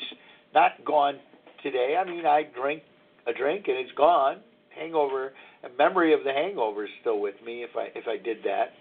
[0.54, 1.18] not gone
[1.62, 2.00] today.
[2.00, 2.82] I mean, I drink
[3.26, 4.38] a drink and it's gone.
[4.74, 5.32] Hangover,
[5.64, 8.72] a memory of the hangover is still with me if I if I did that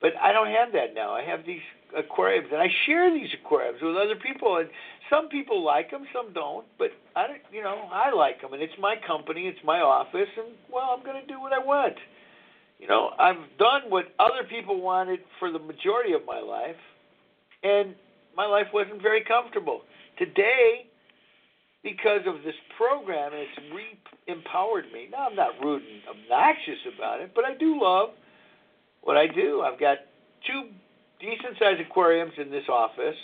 [0.00, 1.12] but I don't have that now.
[1.12, 1.64] I have these
[1.96, 4.58] aquariums, and I share these aquariums with other people.
[4.58, 4.68] And
[5.08, 6.66] some people like them, some don't.
[6.78, 10.28] But I, don't, you know, I like them, and it's my company, it's my office,
[10.36, 11.94] and well, I'm going to do what I want.
[12.78, 16.76] You know, I've done what other people wanted for the majority of my life,
[17.62, 17.94] and
[18.36, 19.80] my life wasn't very comfortable.
[20.18, 20.86] Today,
[21.82, 25.08] because of this program, it's re-empowered me.
[25.10, 28.10] Now, I'm not rude and obnoxious about it, but I do love
[29.06, 29.98] what I do, I've got
[30.44, 30.64] two
[31.20, 33.14] decent sized aquariums in this office.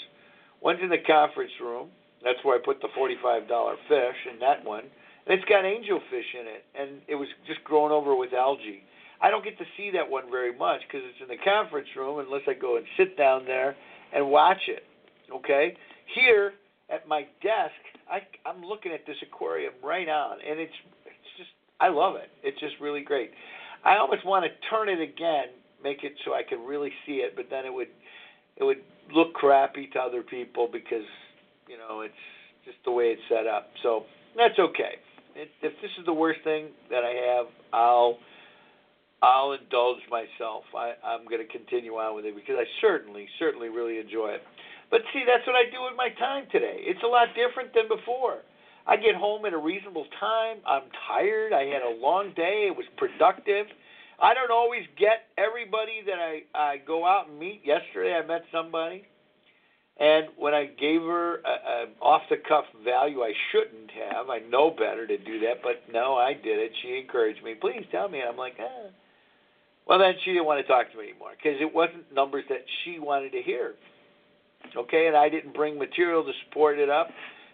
[0.61, 1.88] One's in the conference room.
[2.23, 4.85] That's where I put the $45 fish in that one.
[5.27, 8.85] And it's got angelfish in it, and it was just growing over with algae.
[9.22, 12.18] I don't get to see that one very much because it's in the conference room
[12.18, 13.76] unless I go and sit down there
[14.14, 14.82] and watch it.
[15.32, 15.76] Okay?
[16.14, 16.54] Here
[16.90, 17.78] at my desk,
[18.11, 20.72] I, I'm looking at this aquarium right on, and it's
[21.06, 22.30] it's just I love it.
[22.42, 23.30] It's just really great.
[23.85, 25.46] I almost want to turn it again
[25.82, 27.88] make it so I could really see it, but then it would
[28.56, 28.82] it would
[29.12, 31.06] look crappy to other people because
[31.68, 32.14] you know it's
[32.64, 33.70] just the way it's set up.
[33.82, 34.04] So
[34.37, 35.00] that's okay.
[35.35, 38.18] It, if this is the worst thing that I have, I'll
[39.22, 40.64] I'll indulge myself.
[40.74, 44.42] I, I'm going to continue on with it because I certainly, certainly really enjoy it.
[44.90, 46.82] But see, that's what I do with my time today.
[46.82, 48.42] It's a lot different than before.
[48.87, 50.58] I get home at a reasonable time.
[50.66, 51.52] I'm tired.
[51.52, 52.66] I had a long day.
[52.66, 53.66] It was productive.
[54.20, 57.62] I don't always get everybody that I I go out and meet.
[57.64, 59.04] Yesterday I met somebody,
[59.98, 64.40] and when I gave her a, a off the cuff value I shouldn't have, I
[64.40, 66.72] know better to do that, but no, I did it.
[66.82, 67.54] She encouraged me.
[67.54, 68.20] Please tell me.
[68.22, 68.90] I'm like, ah.
[69.87, 72.64] Well, then she didn't want to talk to me anymore because it wasn't numbers that
[72.85, 73.75] she wanted to hear.
[74.77, 77.09] Okay, and I didn't bring material to support it up,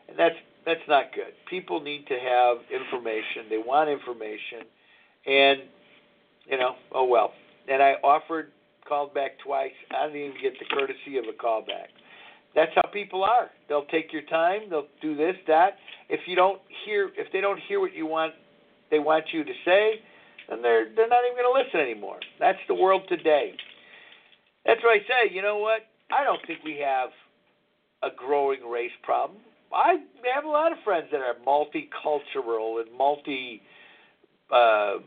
[0.09, 0.37] and that's
[0.67, 1.33] that's not good.
[1.49, 3.49] People need to have information.
[3.49, 4.69] They want information,
[5.27, 5.61] and
[6.47, 7.33] you know, oh well.
[7.67, 8.53] And I offered,
[8.87, 9.73] called back twice.
[9.91, 11.88] I didn't even get the courtesy of a callback.
[12.55, 13.51] That's how people are.
[13.69, 14.62] They'll take your time.
[14.71, 15.77] They'll do this, that.
[16.09, 18.33] If you don't hear, if they don't hear what you want,
[18.91, 20.01] they want you to say,
[20.49, 22.21] then they're they're not even going to listen anymore.
[22.39, 23.55] That's the world today.
[24.65, 25.35] That's what I say.
[25.35, 25.83] You know what?
[26.11, 27.11] I don't think we have
[28.03, 29.41] a growing race problem.
[29.73, 29.97] I
[30.35, 33.63] have a lot of friends that are multicultural and multi.
[34.51, 34.99] Uh,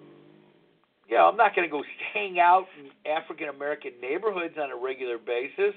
[1.08, 4.76] you know, I'm not going to go hang out in African American neighborhoods on a
[4.76, 5.74] regular basis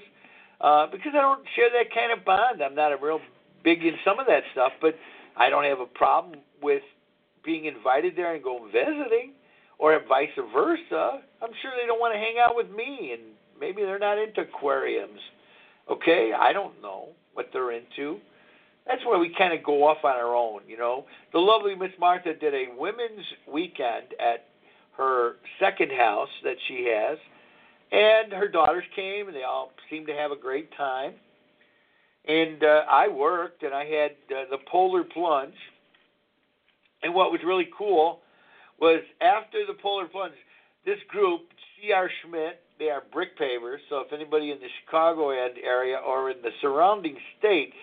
[0.61, 2.61] uh, because I don't share that kind of bond.
[2.61, 3.19] I'm not a real
[3.63, 4.95] big in some of that stuff, but
[5.35, 6.83] I don't have a problem with
[7.43, 9.33] being invited there and going visiting,
[9.77, 11.21] or vice versa.
[11.41, 13.21] I'm sure they don't want to hang out with me, and
[13.59, 15.19] maybe they're not into aquariums.
[15.89, 18.19] Okay, I don't know what they're into.
[18.87, 21.05] That's why we kind of go off on our own, you know.
[21.33, 24.45] The lovely Miss Martha did a women's weekend at
[24.97, 27.17] her second house that she has,
[27.91, 31.13] and her daughters came, and they all seemed to have a great time.
[32.27, 35.53] And uh, I worked, and I had uh, the polar plunge.
[37.03, 38.21] And what was really cool
[38.79, 40.33] was after the polar plunge,
[40.85, 41.41] this group,
[41.81, 42.09] C.R.
[42.21, 43.77] Schmidt, they are brick pavers.
[43.89, 47.75] So if anybody in the Chicago area or in the surrounding states,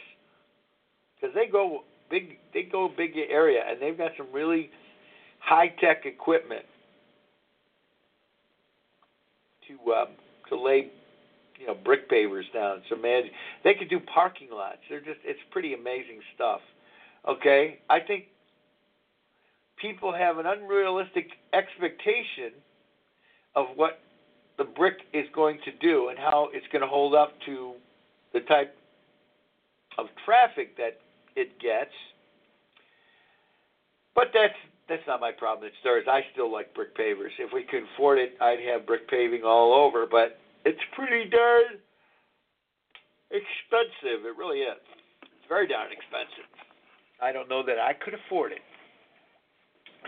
[1.14, 4.70] because they go big, they go big area, and they've got some really
[5.40, 6.64] high tech equipment
[9.68, 10.08] to um,
[10.48, 10.90] to lay
[11.58, 12.78] you know brick pavers down.
[12.78, 13.30] It's amazing.
[13.64, 14.78] They could do parking lots.
[14.88, 16.60] They're just it's pretty amazing stuff.
[17.28, 18.24] Okay, I think
[19.82, 22.52] people have an unrealistic expectation
[23.56, 23.98] of what
[24.56, 27.72] the brick is going to do and how it's going to hold up to
[28.32, 28.74] the type
[29.98, 30.98] of traffic that
[31.36, 31.90] it gets.
[34.14, 34.54] But that's
[34.88, 35.66] that's not my problem.
[35.66, 36.04] It's theirs.
[36.08, 37.32] I still like brick pavers.
[37.38, 40.06] If we could afford it, I'd have brick paving all over.
[40.10, 41.78] But it's pretty darn
[43.30, 44.26] expensive.
[44.26, 44.82] It really is.
[45.22, 46.48] It's very darn expensive.
[47.22, 48.60] I don't know that I could afford it.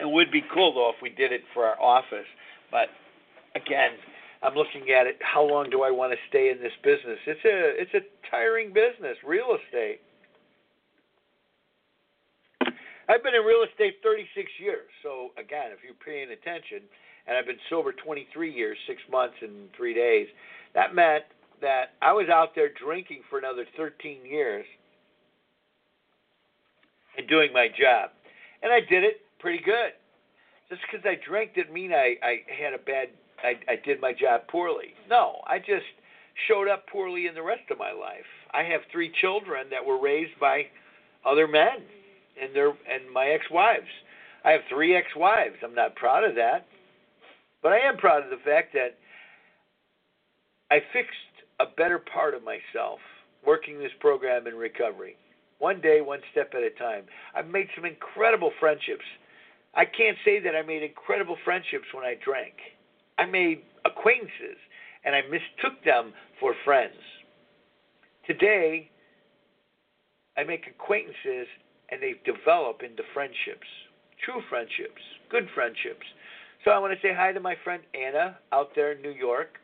[0.00, 2.26] It would be cool though if we did it for our office.
[2.70, 2.88] But
[3.54, 3.92] again,
[4.42, 5.18] I'm looking at it.
[5.22, 7.18] How long do I want to stay in this business?
[7.26, 10.00] It's a it's a tiring business, real estate.
[13.09, 14.88] I've been in real estate 36 years.
[15.02, 16.80] So again, if you're paying attention,
[17.26, 20.26] and I've been sober 23 years, six months and three days,
[20.74, 21.24] that meant
[21.61, 24.64] that I was out there drinking for another 13 years
[27.16, 28.11] and doing my job,
[28.62, 29.92] and I did it pretty good.
[30.70, 33.09] Just because I drank didn't mean I, I had a bad.
[33.44, 34.94] I, I did my job poorly.
[35.11, 35.85] No, I just
[36.48, 38.24] showed up poorly in the rest of my life.
[38.54, 40.62] I have three children that were raised by
[41.26, 41.85] other men
[42.40, 43.92] and their and my ex-wives.
[44.46, 45.57] I have three ex-wives.
[45.62, 46.66] I'm not proud of that,
[47.62, 48.96] but I am proud of the fact that
[50.70, 51.12] I fixed
[51.61, 52.98] a better part of myself
[53.46, 55.16] working this program in recovery.
[55.59, 57.04] One day, one step at a time.
[57.35, 59.04] I've made some incredible friendships.
[59.77, 62.55] I can't say that I made incredible friendships when I drank.
[63.19, 64.59] I made acquaintances
[65.05, 66.95] and I mistook them for friends.
[68.27, 68.91] Today,
[70.37, 71.47] I make acquaintances
[71.91, 73.67] and they develop into friendships,
[74.25, 76.07] true friendships, good friendships.
[76.65, 79.59] So I want to say hi to my friend Anna out there in New York.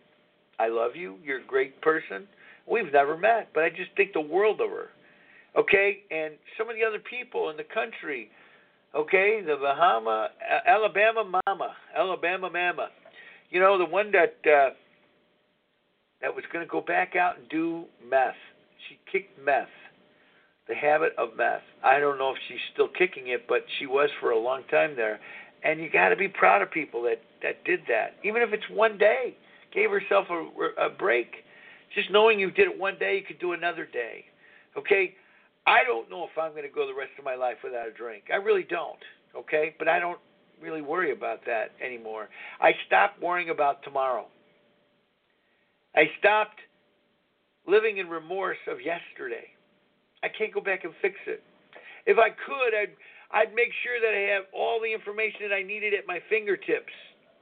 [0.58, 1.16] I love you.
[1.24, 2.28] You're a great person.
[2.70, 4.90] We've never met, but I just think the world of her.
[5.56, 8.30] Okay, and some of the other people in the country.
[8.94, 10.28] Okay, the Bahama,
[10.66, 12.88] Alabama Mama, Alabama Mama.
[13.50, 14.70] You know the one that uh,
[16.20, 18.34] that was going to go back out and do meth.
[18.88, 19.68] She kicked meth
[20.68, 21.62] the habit of meth.
[21.84, 24.94] I don't know if she's still kicking it, but she was for a long time
[24.96, 25.18] there.
[25.64, 28.68] And you got to be proud of people that that did that, even if it's
[28.70, 29.36] one day.
[29.72, 31.28] Gave herself a, a break.
[31.94, 34.24] Just knowing you did it one day, you could do another day.
[34.76, 35.14] Okay,
[35.66, 37.92] I don't know if I'm going to go the rest of my life without a
[37.92, 38.24] drink.
[38.32, 38.98] I really don't.
[39.36, 40.18] Okay, but I don't
[40.60, 42.28] really worry about that anymore.
[42.60, 44.26] I stopped worrying about tomorrow.
[45.94, 46.58] I stopped
[47.66, 49.46] living in remorse of yesterday.
[50.22, 51.42] I can't go back and fix it.
[52.06, 52.94] If I could, I'd
[53.32, 56.92] I'd make sure that I have all the information that I needed at my fingertips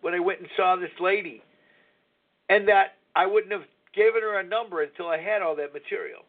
[0.03, 1.43] when I went and saw this lady,
[2.49, 3.64] and that I wouldn't have
[3.95, 6.28] given her a number until I had all that material.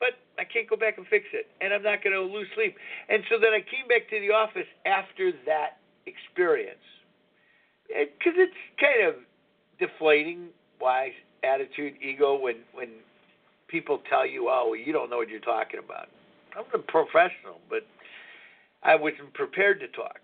[0.00, 2.76] But I can't go back and fix it, and I'm not going to lose sleep.
[3.08, 6.78] And so then I came back to the office after that experience,
[7.88, 9.14] because it, it's kind of
[9.78, 10.48] deflating
[10.80, 12.88] wise attitude, ego when when
[13.68, 16.08] people tell you, "Oh, you don't know what you're talking about."
[16.56, 17.86] I'm a professional, but
[18.82, 20.20] I wasn't prepared to talk,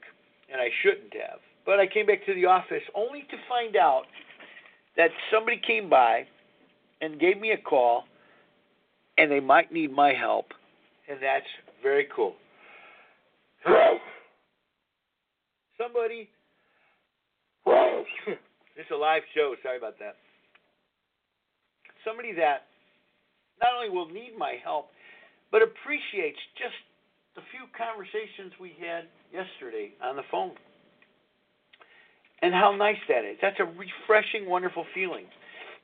[0.51, 1.41] and I shouldn't have.
[1.67, 4.05] But I came back to the office only to find out
[4.97, 6.27] that somebody came by
[7.01, 8.05] and gave me a call,
[9.19, 10.47] and they might need my help,
[11.09, 11.47] and that's
[11.83, 12.35] very cool.
[15.79, 16.29] Somebody,
[17.67, 19.55] it's a live show.
[19.63, 20.17] Sorry about that.
[22.05, 22.67] Somebody that
[23.61, 24.89] not only will need my help,
[25.51, 26.75] but appreciates just
[27.35, 30.53] the few conversations we had yesterday on the phone.
[32.43, 33.39] And how nice that is.
[33.41, 35.25] That's a refreshing, wonderful feeling.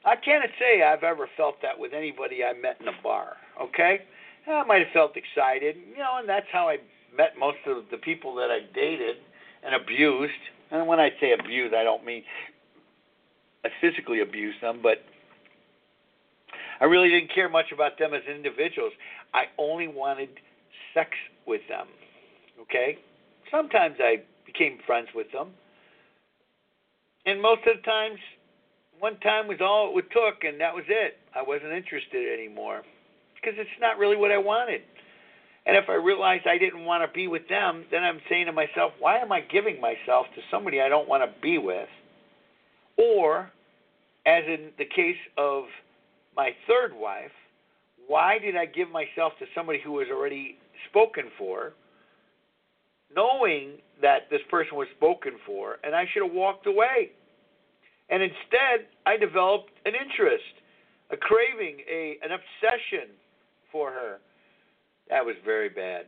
[0.05, 4.01] I can't say I've ever felt that with anybody I met in a bar, okay?
[4.47, 6.79] I might have felt excited, you know, and that's how I
[7.17, 9.17] met most of the people that I dated
[9.63, 10.33] and abused.
[10.71, 12.25] And when I say abused, I don't mean
[13.65, 15.03] I physically abused them, but
[16.81, 18.93] I really didn't care much about them as individuals.
[19.35, 20.31] I only wanted
[20.95, 21.11] sex
[21.47, 21.87] with them.
[22.63, 22.99] Okay?
[23.51, 25.51] Sometimes I became friends with them.
[27.27, 28.19] And most of the times,
[29.01, 31.17] one time was all it took, and that was it.
[31.35, 32.83] I wasn't interested anymore
[33.35, 34.83] because it's not really what I wanted.
[35.67, 38.53] And if I realized I didn't want to be with them, then I'm saying to
[38.53, 41.89] myself, why am I giving myself to somebody I don't want to be with?
[42.97, 43.51] Or,
[44.27, 45.65] as in the case of
[46.37, 47.33] my third wife,
[48.07, 50.57] why did I give myself to somebody who was already
[50.91, 51.73] spoken for,
[53.15, 57.13] knowing that this person was spoken for, and I should have walked away?
[58.11, 60.45] And instead, I developed an interest,
[61.11, 63.15] a craving, a an obsession
[63.71, 64.19] for her.
[65.09, 66.07] That was very bad.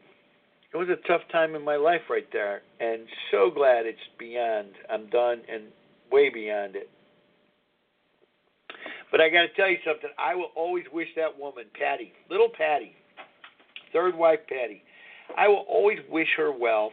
[0.73, 4.71] It was a tough time in my life right there, and so glad it's beyond.
[4.91, 5.65] I'm done and
[6.11, 6.89] way beyond it.
[9.11, 10.11] But I got to tell you something.
[10.19, 12.97] I will always wish that woman, Patty, little Patty,
[13.93, 14.83] third wife Patty,
[15.37, 16.91] I will always wish her well.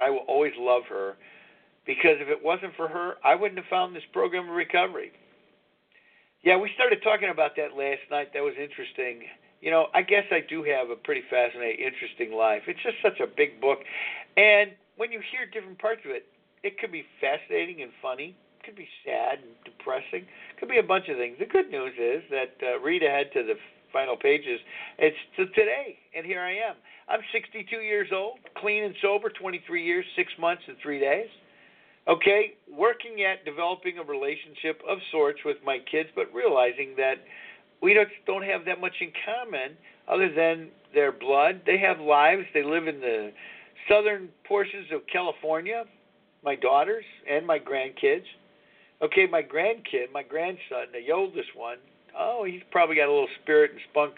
[0.00, 1.16] I will always love her
[1.86, 5.12] because if it wasn't for her, I wouldn't have found this program of recovery.
[6.42, 8.32] Yeah, we started talking about that last night.
[8.32, 9.28] That was interesting.
[9.60, 12.62] You know, I guess I do have a pretty fascinating, interesting life.
[12.66, 13.80] It's just such a big book.
[14.36, 16.26] And when you hear different parts of it,
[16.62, 20.28] it could be fascinating and funny it could be sad and depressing.
[20.28, 21.38] it Could be a bunch of things.
[21.38, 23.54] The good news is that uh, read ahead to the
[23.92, 24.60] final pages.
[24.98, 26.76] It's to today, and here I am.
[27.08, 31.28] I'm 62 years old, clean and sober, 23 years, six months, and three days.
[32.08, 37.16] Okay, working at developing a relationship of sorts with my kids, but realizing that
[37.82, 39.76] we don't don't have that much in common
[40.08, 41.60] other than their blood.
[41.66, 42.44] They have lives.
[42.52, 43.32] They live in the
[43.88, 45.84] southern portions of California.
[46.44, 48.24] My daughters and my grandkids.
[49.02, 51.78] Okay, my grandkid, my grandson, the oldest one,
[52.18, 54.14] oh, he's probably got a little spirit and spunk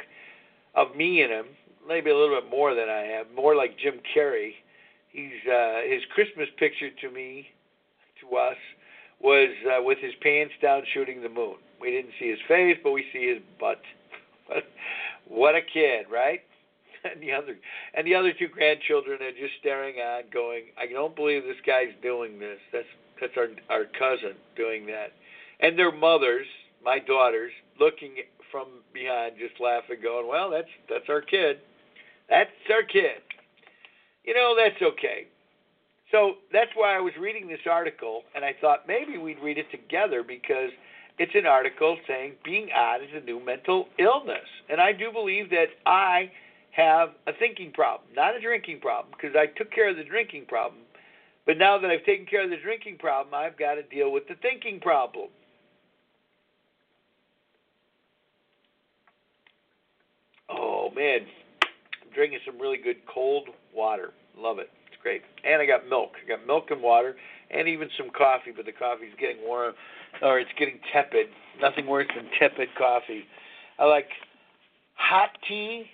[0.74, 1.47] of me in him,
[1.87, 4.53] maybe a little bit more than I have, more like Jim Carrey.
[5.11, 7.47] He's uh, his Christmas picture to me,
[8.23, 8.57] to us,
[9.20, 11.57] was uh, with his pants down shooting the moon.
[11.81, 13.81] We didn't see his face, but we see his butt.
[15.29, 16.41] what a kid, right?
[17.05, 17.57] And the other
[17.95, 21.91] and the other two grandchildren are just staring on, going, "I don't believe this guy's
[22.01, 22.61] doing this.
[22.73, 22.87] That's
[23.20, 25.11] that's our our cousin doing that,
[25.59, 26.47] and their mothers,
[26.85, 27.51] my daughters,
[27.81, 28.14] looking
[28.53, 31.59] from behind, just laughing, going, "Well, that's that's our kid.
[32.31, 33.18] That's our kid."
[34.23, 35.27] You know, that's okay.
[36.13, 39.71] So that's why I was reading this article, and I thought maybe we'd read it
[39.71, 40.71] together because
[41.19, 45.51] it's an article saying being odd is a new mental illness, and I do believe
[45.51, 46.31] that I
[46.73, 50.47] have a thinking problem, not a drinking problem, because I took care of the drinking
[50.47, 50.83] problem
[51.45, 54.29] but now that I've taken care of the drinking problem, I've got to deal with
[54.29, 55.29] the thinking problem.
[60.49, 61.21] Oh man,
[62.03, 64.13] I'm drinking some really good cold water.
[64.37, 64.71] Love it.
[65.03, 65.23] Great.
[65.45, 66.13] And I got milk.
[66.25, 67.17] I got milk and water
[67.51, 69.75] and even some coffee, but the coffee's getting warm
[70.23, 71.27] or it's getting tepid.
[71.61, 73.25] Nothing worse than tepid coffee.
[73.79, 74.09] I like
[74.95, 75.87] hot tea.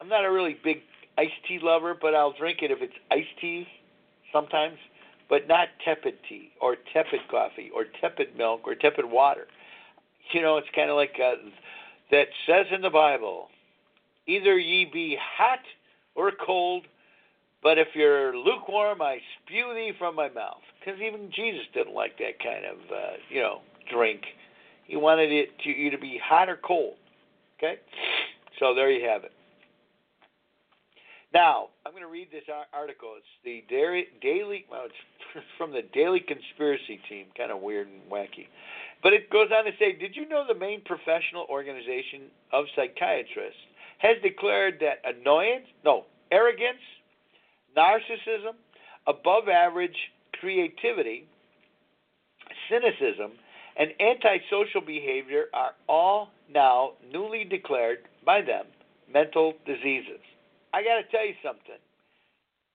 [0.00, 0.78] I'm not a really big
[1.18, 3.66] iced tea lover, but I'll drink it if it's iced tea
[4.32, 4.78] sometimes,
[5.28, 9.46] but not tepid tea or tepid coffee or tepid milk or tepid water.
[10.32, 11.34] You know, it's kind of like uh,
[12.12, 13.48] that says in the Bible,
[14.26, 15.58] either ye be hot
[16.14, 16.84] or cold,
[17.62, 20.62] but if you're lukewarm, I spew thee from my mouth.
[20.78, 23.60] Because even Jesus didn't like that kind of, uh, you know,
[23.92, 24.22] drink.
[24.86, 26.94] He wanted it to you to be hot or cold.
[27.58, 27.78] Okay,
[28.58, 29.32] so there you have it.
[31.32, 32.42] Now, I'm going to read this
[32.72, 33.14] article.
[33.16, 38.48] It's the Daily, well, it's from the Daily Conspiracy Team, kind of weird and wacky.
[39.02, 43.60] But it goes on to say Did you know the main professional organization of psychiatrists
[43.98, 46.82] has declared that annoyance, no, arrogance,
[47.76, 48.54] narcissism,
[49.06, 49.96] above average
[50.38, 51.26] creativity,
[52.68, 53.32] cynicism,
[53.78, 58.66] and antisocial behavior are all now newly declared by them
[59.12, 60.20] mental diseases.
[60.72, 61.80] I got to tell you something.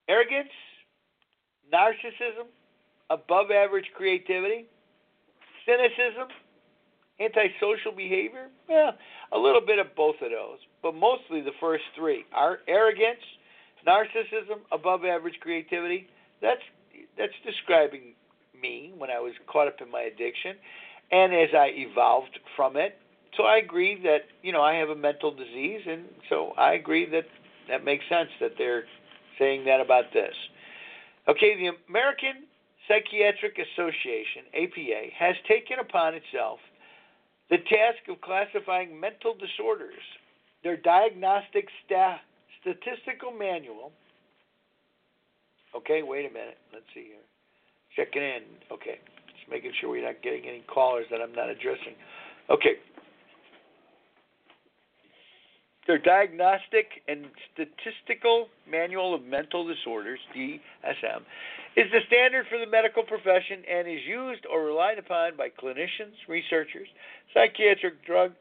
[0.08, 0.50] Arrogance,
[1.74, 2.48] narcissism,
[3.10, 4.66] above average creativity,
[5.66, 6.30] cynicism,
[7.20, 8.92] antisocial behavior, yeah,
[9.32, 12.26] a little bit of both of those, but mostly the first three.
[12.34, 13.24] Our arrogance,
[13.86, 16.08] narcissism, above average creativity,
[16.42, 16.62] that's
[17.18, 18.14] that's describing
[18.60, 20.56] me when I was caught up in my addiction
[21.12, 22.98] and as I evolved from it.
[23.38, 27.06] So I agree that, you know, I have a mental disease and so I agree
[27.10, 27.26] that
[27.70, 28.86] that makes sense that they're
[29.40, 30.34] saying that about this.
[31.28, 32.44] Okay, the American
[32.88, 36.60] Psychiatric Association, APA, has taken upon itself
[37.50, 40.02] the task of classifying mental disorders.
[40.64, 42.20] Their diagnostic sta-
[42.66, 43.92] statistical manual.
[45.78, 46.58] Okay, wait a minute.
[46.74, 47.26] Let's see here.
[47.96, 48.42] Checking in.
[48.72, 48.98] Okay,
[49.30, 51.94] just making sure we're not getting any callers that I'm not addressing.
[52.50, 52.82] Okay,
[55.88, 61.22] their Diagnostic and Statistical Manual of Mental Disorders, DSM,
[61.78, 66.18] is the standard for the medical profession and is used or relied upon by clinicians,
[66.28, 66.88] researchers,
[67.34, 68.32] psychiatric drug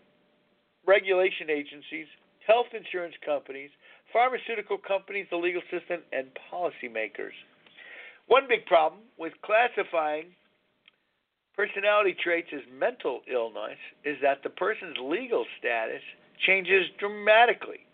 [0.87, 2.07] regulation agencies,
[2.47, 3.71] health insurance companies,
[4.15, 7.35] pharmaceutical companies, the legal system, and policymakers.
[8.29, 10.33] One big problem with classifying
[11.57, 16.01] personality traits as mental illness is that the person's legal status
[16.47, 17.85] changes dramatically.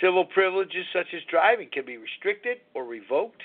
[0.00, 3.42] Civil privileges such as driving can be restricted or revoked.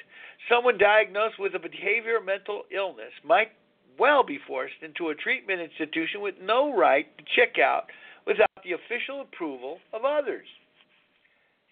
[0.50, 3.52] Someone diagnosed with a behavioral mental illness might
[4.00, 7.86] well be forced into a treatment institution with no right to check out
[8.26, 10.48] without the official approval of others.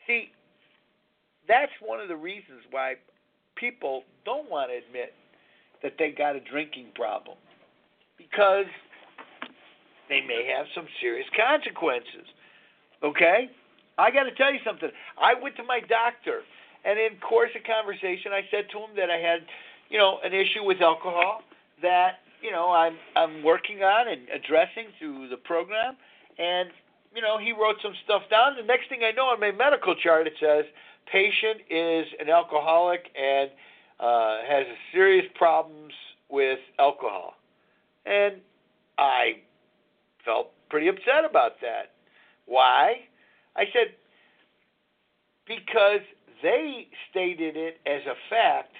[0.10, 0.34] See,
[1.48, 2.96] that's one of the reasons why
[3.56, 5.14] people don't want to admit
[5.84, 7.38] that they got a drinking problem
[8.18, 8.66] because
[10.10, 12.26] they may have some serious consequences.
[13.04, 13.54] Okay?
[14.00, 14.90] I got to tell you something.
[15.22, 16.42] I went to my doctor,
[16.84, 19.46] and in course of conversation, I said to him that I had,
[19.94, 21.46] you know, an issue with alcohol
[21.84, 25.96] that you know I'm I'm working on and addressing through the program,
[26.40, 26.70] and
[27.16, 28.56] you know he wrote some stuff down.
[28.56, 30.66] The next thing I know, on my medical chart, it says
[31.12, 33.50] patient is an alcoholic and
[34.00, 35.94] uh, has serious problems
[36.30, 37.34] with alcohol,
[38.06, 38.36] and
[38.98, 39.42] I
[40.26, 41.92] felt pretty upset about that.
[42.46, 43.02] Why?
[43.56, 43.94] I said,
[45.48, 46.02] because
[46.42, 48.74] they stated it as a fact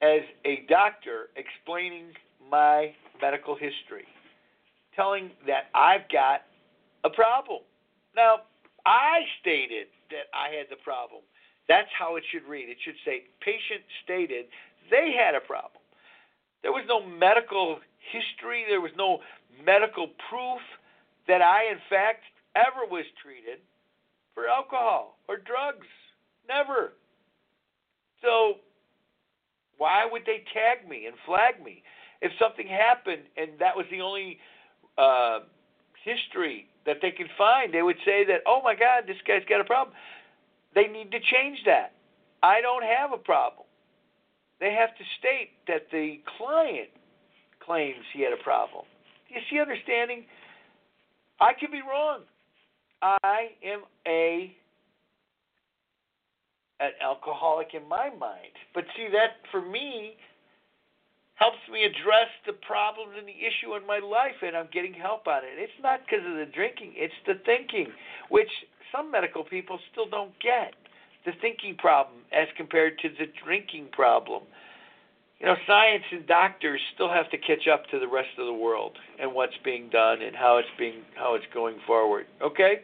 [0.00, 2.06] as a doctor explaining
[2.50, 4.06] my medical history,
[4.94, 6.42] telling that I've got
[7.04, 7.60] a problem.
[8.16, 8.42] Now,
[8.86, 11.22] I stated that I had the problem.
[11.68, 12.68] That's how it should read.
[12.68, 14.46] It should say, patient stated
[14.90, 15.82] they had a problem.
[16.62, 17.78] There was no medical
[18.10, 19.20] history, there was no
[19.64, 20.60] medical proof
[21.28, 22.24] that I, in fact,
[22.56, 23.60] ever was treated
[24.34, 25.86] for alcohol or drugs.
[26.48, 26.94] Never.
[28.22, 28.54] So,
[29.76, 31.82] why would they tag me and flag me?
[32.20, 34.38] If something happened and that was the only
[34.96, 35.40] uh,
[36.02, 39.60] history that they could find, they would say that, oh my God, this guy's got
[39.60, 39.94] a problem.
[40.74, 41.92] They need to change that.
[42.42, 43.66] I don't have a problem.
[44.58, 46.88] They have to state that the client
[47.60, 48.84] claims he had a problem.
[49.28, 50.24] Do you see understanding?
[51.40, 52.22] I could be wrong.
[53.02, 54.56] I am a
[56.80, 58.54] an alcoholic in my mind.
[58.72, 60.16] But see that for me
[61.38, 65.26] helps me address the problems and the issue in my life and I'm getting help
[65.26, 65.54] on it.
[65.54, 67.94] It's not because of the drinking, it's the thinking,
[68.28, 68.50] which
[68.90, 70.74] some medical people still don't get.
[71.24, 74.42] The thinking problem as compared to the drinking problem.
[75.38, 78.52] You know, science and doctors still have to catch up to the rest of the
[78.52, 82.26] world and what's being done and how it's being how it's going forward.
[82.42, 82.82] Okay?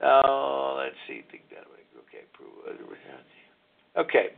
[0.00, 1.24] Now let's see.
[1.28, 2.24] Okay,
[2.66, 4.28] uh, Okay.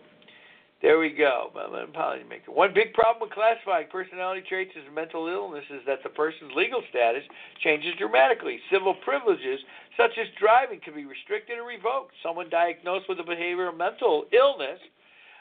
[0.80, 1.50] There we go.
[1.54, 2.54] Policymaker.
[2.54, 6.82] One big problem with classifying personality traits as mental illness is that the person's legal
[6.90, 7.24] status
[7.64, 8.60] changes dramatically.
[8.70, 9.58] Civil privileges,
[9.96, 12.14] such as driving, can be restricted or revoked.
[12.22, 14.78] Someone diagnosed with a behavioral mental illness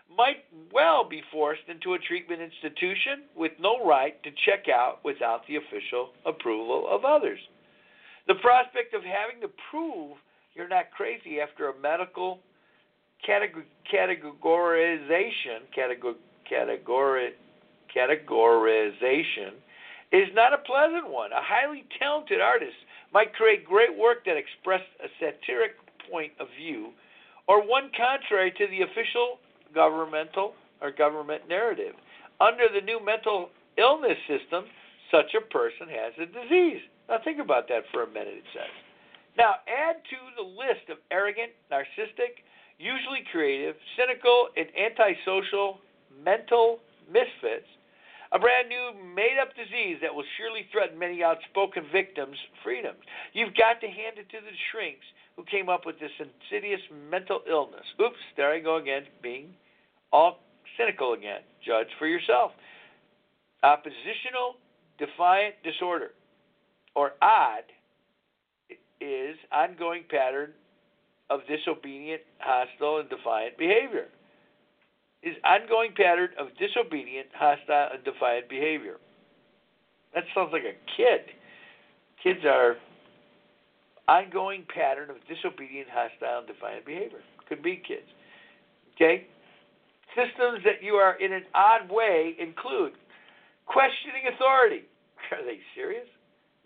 [0.09, 5.45] might well be forced into a treatment institution with no right to check out without
[5.47, 7.39] the official approval of others.
[8.27, 10.17] The prospect of having to prove
[10.55, 12.39] you're not crazy after a medical
[13.25, 17.29] categorization, categori,
[17.95, 19.51] categorization
[20.11, 21.31] is not a pleasant one.
[21.31, 22.75] A highly talented artist
[23.13, 25.71] might create great work that expressed a satiric
[26.09, 26.91] point of view
[27.47, 29.39] or one contrary to the official
[29.73, 31.95] governmental or government narrative.
[32.39, 34.65] Under the new mental illness system,
[35.11, 36.81] such a person has a disease.
[37.09, 38.69] Now think about that for a minute, it says.
[39.37, 42.43] Now add to the list of arrogant, narcissistic,
[42.77, 45.79] usually creative, cynical, and antisocial
[46.23, 46.79] mental
[47.11, 47.67] misfits
[48.31, 52.99] a brand new made up disease that will surely threaten many outspoken victims' freedoms.
[53.33, 55.05] You've got to hand it to the shrinks
[55.35, 57.85] who came up with this insidious mental illness.
[58.01, 59.53] Oops, there I go again, being
[60.11, 60.39] all
[60.77, 61.41] cynical again.
[61.65, 62.51] Judge for yourself.
[63.63, 64.55] Oppositional
[64.99, 66.11] defiant disorder,
[66.95, 67.71] or ODD,
[68.99, 70.51] is ongoing pattern
[71.29, 74.07] of disobedient, hostile, and defiant behavior
[75.23, 78.97] is ongoing pattern of disobedient, hostile, and defiant behavior.
[80.13, 81.21] That sounds like a kid.
[82.23, 82.77] Kids are
[84.07, 87.19] ongoing pattern of disobedient, hostile, and defiant behavior.
[87.49, 88.07] Could be kids.
[88.95, 89.27] Okay?
[90.15, 92.93] Systems that you are in an odd way include
[93.65, 94.87] questioning authority.
[95.31, 96.07] Are they serious?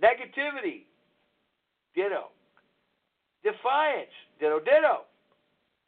[0.02, 0.86] Negativity.
[1.96, 2.30] Ditto.
[3.44, 4.14] Defiance.
[4.42, 5.06] Ditto, ditto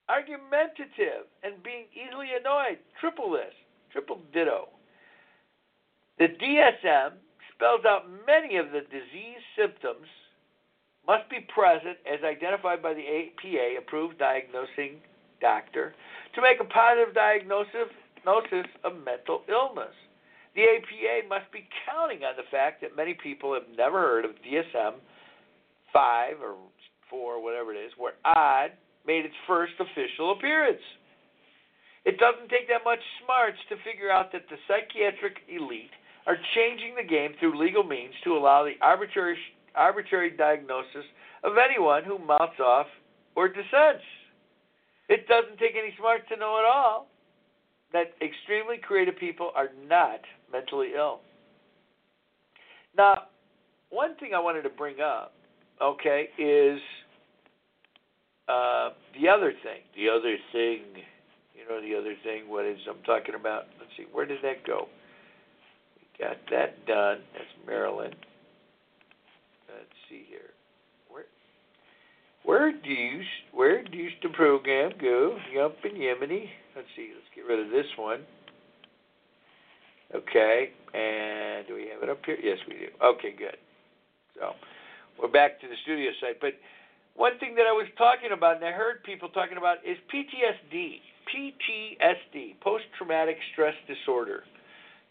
[0.10, 2.80] argumentative, and being easily annoyed.
[3.00, 3.54] Triple this,
[3.92, 4.70] triple ditto.
[6.20, 7.14] The DSM
[7.56, 10.08] spells out many of the disease symptoms
[11.08, 15.02] must be present as identified by the APA approved diagnosing
[15.42, 15.94] doctor
[16.36, 17.92] to make a positive diagnosis
[18.26, 19.94] of mental illness.
[20.56, 24.32] The APA must be counting on the fact that many people have never heard of
[24.48, 24.94] DSM
[25.92, 26.56] 5 or
[27.14, 28.72] 4, whatever it is, where odd
[29.06, 30.82] made its first official appearance.
[32.06, 35.94] It doesn't take that much smarts to figure out that the psychiatric elite
[36.26, 39.38] are changing the game through legal means to allow the arbitrary
[39.76, 41.06] arbitrary diagnosis
[41.44, 42.88] of anyone who mouths off
[43.36, 44.04] or dissents.
[45.10, 47.08] It doesn't take any smarts to know at all
[47.92, 51.22] that extremely creative people are not mentally ill.
[52.98, 53.24] Now,
[53.90, 55.34] one thing I wanted to bring up,
[55.82, 56.80] okay, is
[58.48, 58.90] uh,
[59.20, 60.82] the other thing, the other thing,
[61.56, 63.64] you know, the other thing, what is I'm talking about?
[63.80, 64.88] Let's see, where did that go?
[65.96, 67.20] We got that done.
[67.34, 68.16] That's Maryland.
[69.70, 70.52] Let's see here.
[71.10, 71.26] Where
[72.44, 73.22] where you
[73.54, 75.38] where does the program go?
[75.54, 76.50] Yump and Yemeni.
[76.76, 77.12] Let's see.
[77.14, 78.22] Let's get rid of this one.
[80.14, 82.38] Okay, and do we have it up here?
[82.44, 82.88] Yes, we do.
[83.04, 83.58] Okay, good.
[84.36, 84.52] So
[85.20, 86.54] we're back to the studio site, but
[87.16, 90.98] one thing that I was talking about, and I heard people talking about, is PTSD.
[91.30, 94.44] PTSD, post traumatic stress disorder.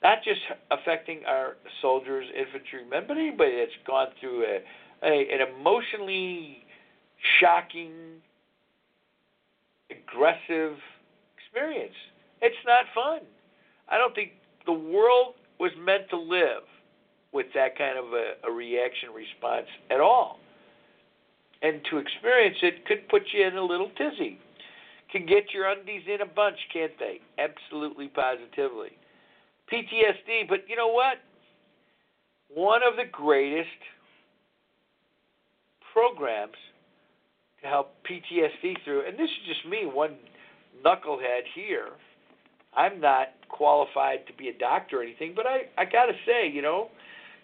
[0.02, 0.40] Not just
[0.70, 4.58] affecting our soldiers, infantrymen, but anybody that's gone through a,
[5.06, 6.64] a, an emotionally
[7.38, 8.20] shocking,
[9.90, 10.76] aggressive
[11.38, 11.94] experience.
[12.40, 13.20] It's not fun.
[13.88, 14.32] I don't think
[14.66, 16.66] the world was meant to live
[17.32, 20.41] with that kind of a, a reaction response at all
[21.62, 24.38] and to experience it could put you in a little tizzy.
[25.10, 27.20] Can get your undies in a bunch, can't they?
[27.38, 28.90] Absolutely, positively.
[29.72, 31.18] PTSD, but you know what?
[32.52, 33.68] One of the greatest
[35.92, 36.56] programs
[37.62, 40.16] to help PTSD through, and this is just me, one
[40.84, 41.90] knucklehead here.
[42.74, 46.48] I'm not qualified to be a doctor or anything, but I I got to say,
[46.48, 46.88] you know,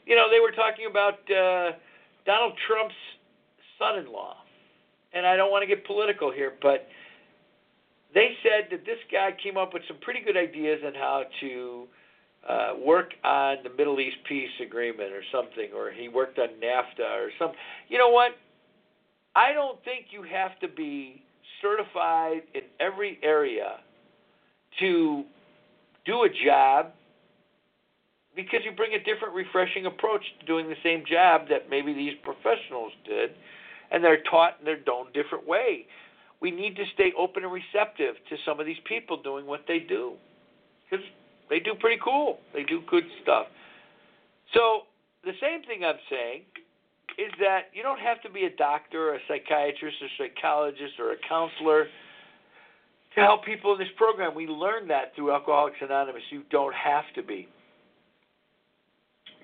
[0.07, 1.77] you know they were talking about uh,
[2.25, 2.95] Donald Trump's
[3.79, 4.37] son in law.
[5.13, 6.87] And I don't want to get political here, but
[8.15, 11.85] they said that this guy came up with some pretty good ideas on how to
[12.49, 17.01] uh, work on the Middle East peace agreement or something, or he worked on NAFTA
[17.01, 17.59] or something.
[17.89, 18.33] You know what?
[19.35, 21.23] I don't think you have to be
[21.63, 23.77] certified in every area
[24.81, 25.25] to
[26.05, 26.93] do a job
[28.35, 32.15] because you bring a different, refreshing approach to doing the same job that maybe these
[32.23, 33.31] professionals did
[33.91, 35.87] and they're taught in their own different way.
[36.41, 39.81] We need to stay open and receptive to some of these people doing what they
[39.81, 40.13] do
[40.89, 41.05] because
[41.51, 42.39] they do pretty cool.
[42.55, 43.47] They do good stuff.
[44.55, 44.83] So
[45.25, 46.43] the same thing I'm saying
[47.19, 51.13] is that you don't have to be a doctor, or a psychiatrist, or psychologist, or
[51.13, 51.87] a counselor
[53.15, 54.35] to help people in this program.
[54.35, 56.23] We learned that through Alcoholics Anonymous.
[56.31, 57.49] You don't have to be.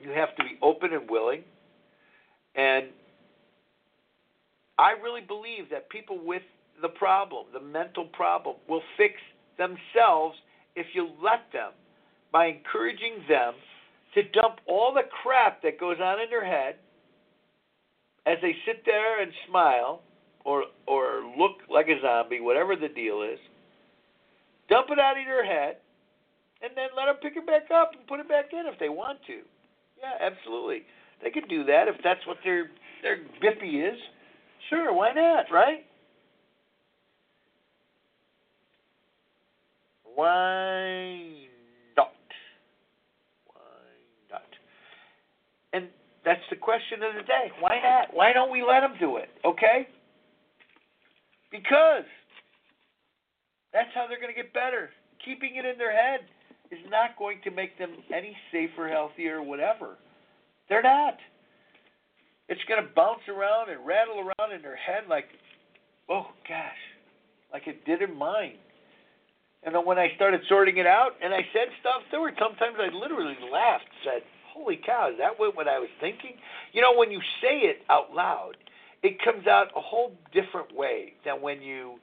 [0.00, 1.42] You have to be open and willing.
[2.54, 2.86] And
[4.78, 6.42] I really believe that people with
[6.82, 9.14] the problem, the mental problem, will fix
[9.56, 10.36] themselves
[10.74, 11.72] if you let them
[12.32, 13.54] by encouraging them
[14.14, 16.76] to dump all the crap that goes on in their head
[18.26, 20.02] as they sit there and smile
[20.44, 23.38] or or look like a zombie, whatever the deal is.
[24.68, 25.76] Dump it out of their head
[26.62, 28.88] and then let them pick it back up and put it back in if they
[28.88, 29.40] want to.
[30.00, 30.82] Yeah, absolutely.
[31.22, 32.70] They could do that if that's what their
[33.02, 33.98] their bippy is.
[34.68, 35.84] Sure, why not, right?
[40.14, 41.48] Why
[41.96, 42.08] not?
[43.46, 43.62] Why
[44.30, 44.42] not?
[45.72, 45.88] And
[46.24, 47.50] that's the question of the day.
[47.60, 48.14] Why not?
[48.14, 49.28] Why don't we let them do it?
[49.44, 49.88] Okay?
[51.50, 52.04] Because
[53.72, 54.90] that's how they're going to get better.
[55.24, 56.20] Keeping it in their head
[56.70, 59.96] is not going to make them any safer, healthier, whatever.
[60.68, 61.14] They're not.
[62.48, 65.26] It's going to bounce around and rattle around in her head like,
[66.08, 66.82] oh gosh,
[67.52, 68.58] like it did in mine.
[69.64, 72.76] And then when I started sorting it out and I said stuff, there were sometimes
[72.78, 74.22] I literally laughed, said,
[74.52, 76.32] holy cow, is that what, what I was thinking?
[76.72, 78.56] You know, when you say it out loud,
[79.02, 81.94] it comes out a whole different way than when you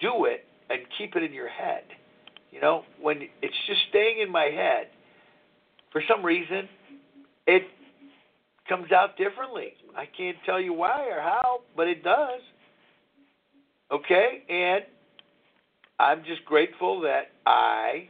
[0.00, 1.82] do it and keep it in your head.
[2.50, 4.88] You know, when it's just staying in my head,
[5.92, 6.68] for some reason,
[7.46, 7.62] it
[8.68, 9.72] comes out differently.
[9.96, 12.40] I can't tell you why or how, but it does.
[13.90, 14.42] Okay?
[14.48, 14.84] And
[15.98, 18.08] I'm just grateful that I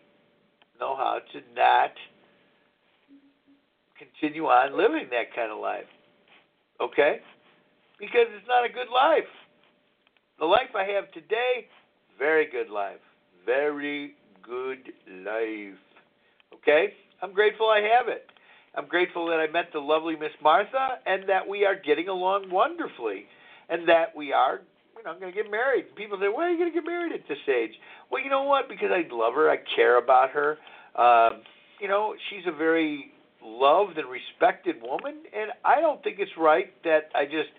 [0.80, 1.92] know how to not
[3.98, 5.88] continue on living that kind of life.
[6.80, 7.20] Okay?
[7.98, 9.28] Because it's not a good life.
[10.38, 11.66] The life I have today,
[12.18, 13.00] very good life.
[13.44, 14.92] Very good
[15.24, 15.78] life.
[16.54, 16.92] Okay?
[17.22, 18.26] I'm grateful I have it.
[18.78, 22.48] I'm grateful that I met the lovely Miss Martha and that we are getting along
[22.48, 23.26] wonderfully
[23.68, 24.60] and that we are
[24.96, 25.96] you know, going to get married.
[25.96, 27.72] People say, "Why are you going to get married at this age?"
[28.08, 28.68] Well, you know what?
[28.68, 30.58] Because I love her, I care about her.
[30.94, 31.42] Um,
[31.80, 33.12] you know, she's a very
[33.42, 37.50] loved and respected woman, and I don't think it's right that I just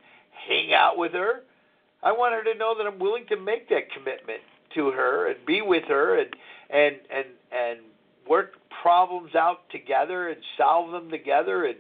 [0.47, 1.43] hang out with her.
[2.01, 4.39] I want her to know that I'm willing to make that commitment
[4.76, 6.30] to her and be with her and
[6.70, 7.80] and and and
[8.28, 11.75] work problems out together and solve them together and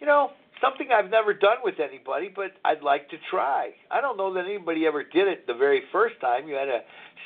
[0.00, 0.30] you know
[0.60, 3.70] something I've never done with anybody but I'd like to try.
[3.90, 6.48] I don't know that anybody ever did it the very first time.
[6.48, 6.80] You had to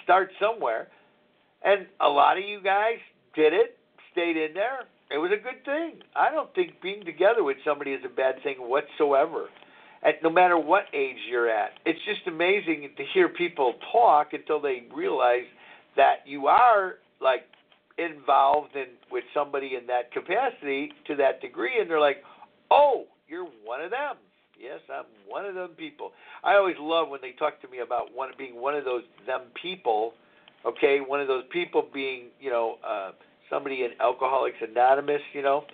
[0.05, 0.89] start somewhere.
[1.63, 2.99] And a lot of you guys
[3.35, 3.77] did it,
[4.13, 4.87] stayed in there.
[5.11, 6.01] It was a good thing.
[6.15, 9.49] I don't think being together with somebody is a bad thing whatsoever.
[10.03, 11.71] At no matter what age you're at.
[11.85, 15.49] It's just amazing to hear people talk until they realize
[15.97, 17.43] that you are like
[17.99, 22.23] involved in with somebody in that capacity to that degree and they're like,
[22.71, 24.17] "Oh, you're one of them."
[24.59, 26.13] Yes, I'm one of them people.
[26.43, 29.43] I always love when they talk to me about one being one of those them
[29.61, 30.15] people.
[30.65, 33.13] Okay, one of those people being, you know, uh
[33.51, 35.65] somebody in Alcoholics Anonymous, you know,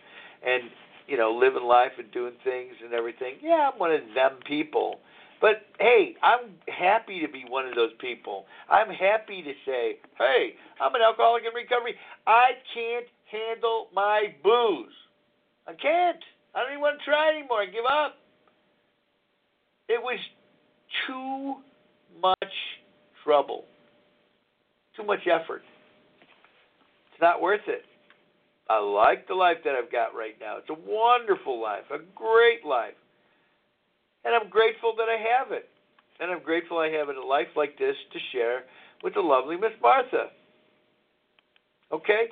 [0.46, 0.64] and
[1.06, 3.34] you know, living life and doing things and everything.
[3.42, 5.00] Yeah, I'm one of them people.
[5.40, 8.46] But hey, I'm happy to be one of those people.
[8.70, 11.94] I'm happy to say, hey, I'm an alcoholic in recovery.
[12.26, 14.92] I can't handle my booze.
[15.66, 16.18] I can't.
[16.54, 17.62] I don't even want to try anymore.
[17.62, 18.16] I give up.
[19.88, 20.18] It was
[21.06, 21.56] too
[22.20, 22.54] much
[23.24, 23.64] trouble,
[24.96, 25.62] too much effort.
[27.12, 27.82] It's not worth it.
[28.68, 30.56] I like the life that I've got right now.
[30.56, 32.94] It's a wonderful life, a great life.
[34.24, 35.68] And I'm grateful that I have it.
[36.20, 38.64] And I'm grateful I have a life like this to share
[39.02, 40.30] with the lovely Miss Martha.
[41.92, 42.28] Okay?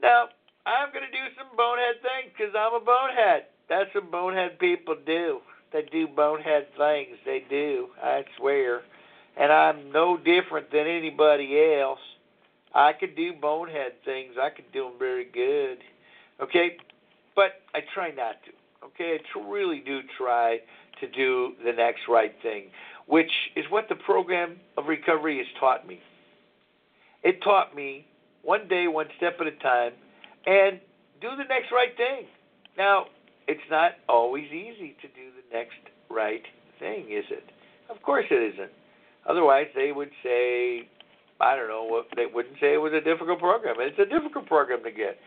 [0.00, 0.28] Now,
[0.64, 3.46] I'm going to do some bonehead things because I'm a bonehead.
[3.68, 5.40] That's what bonehead people do.
[5.72, 7.16] They do bonehead things.
[7.24, 7.88] They do.
[8.02, 8.82] I swear.
[9.38, 12.00] And I'm no different than anybody else.
[12.74, 14.34] I could do bonehead things.
[14.40, 15.78] I could do them very good.
[16.40, 16.76] Okay?
[17.34, 18.86] But I try not to.
[18.86, 19.18] Okay?
[19.18, 20.58] I really do try
[21.00, 22.64] to do the next right thing,
[23.06, 26.00] which is what the program of recovery has taught me.
[27.22, 28.06] It taught me
[28.42, 29.92] one day, one step at a time,
[30.46, 30.80] and
[31.20, 32.26] do the next right thing.
[32.76, 33.06] Now,
[33.48, 35.78] it's not always easy to do the next
[36.10, 36.42] right
[36.78, 37.44] thing, is it?
[37.88, 38.70] Of course it isn't.
[39.28, 40.88] Otherwise, they would say,
[41.40, 43.76] I don't know, what they wouldn't say it was a difficult program.
[43.80, 45.18] It's a difficult program to get,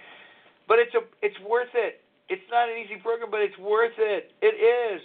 [0.67, 2.01] but it's a, it's worth it.
[2.29, 4.31] It's not an easy program, but it's worth it.
[4.41, 5.01] It is.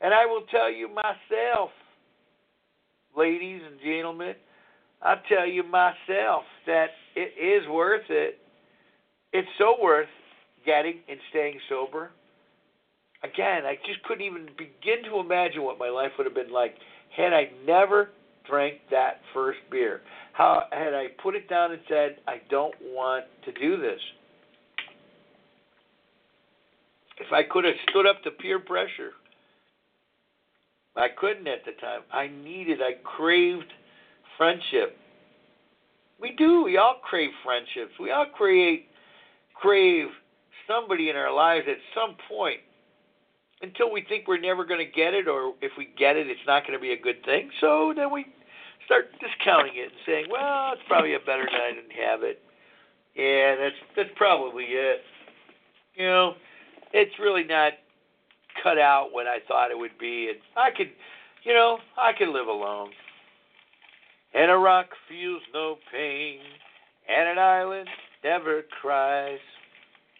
[0.00, 1.70] And I will tell you myself,
[3.16, 4.34] ladies and gentlemen,
[5.02, 8.38] I tell you myself that it is worth it.
[9.32, 10.08] It's so worth
[10.64, 12.10] getting and staying sober.
[13.24, 16.74] Again, I just couldn't even begin to imagine what my life would have been like
[17.16, 18.10] had I never
[18.48, 20.00] drank that first beer?
[20.32, 24.00] How had I put it down and said, I don't want to do this?
[27.20, 29.10] If I could have stood up to peer pressure,
[30.98, 32.00] I couldn't at the time.
[32.12, 33.72] I needed, I craved
[34.36, 34.96] friendship.
[36.20, 36.64] We do.
[36.64, 37.92] We all crave friendships.
[38.00, 38.88] We all create,
[39.54, 40.08] crave
[40.66, 42.60] somebody in our lives at some point
[43.62, 46.40] until we think we're never going to get it, or if we get it, it's
[46.46, 47.50] not going to be a good thing.
[47.60, 48.26] So then we
[48.86, 52.40] start discounting it and saying, "Well, it's probably a better I didn't have it."
[53.14, 55.00] Yeah, that's that's probably it.
[55.96, 56.34] You know,
[56.92, 57.72] it's really not
[58.62, 60.90] cut out what I thought it would be, and I could,
[61.44, 62.90] you know, I could live alone.
[64.34, 66.38] And a rock feels no pain,
[67.08, 67.88] and an island
[68.22, 69.38] never cries.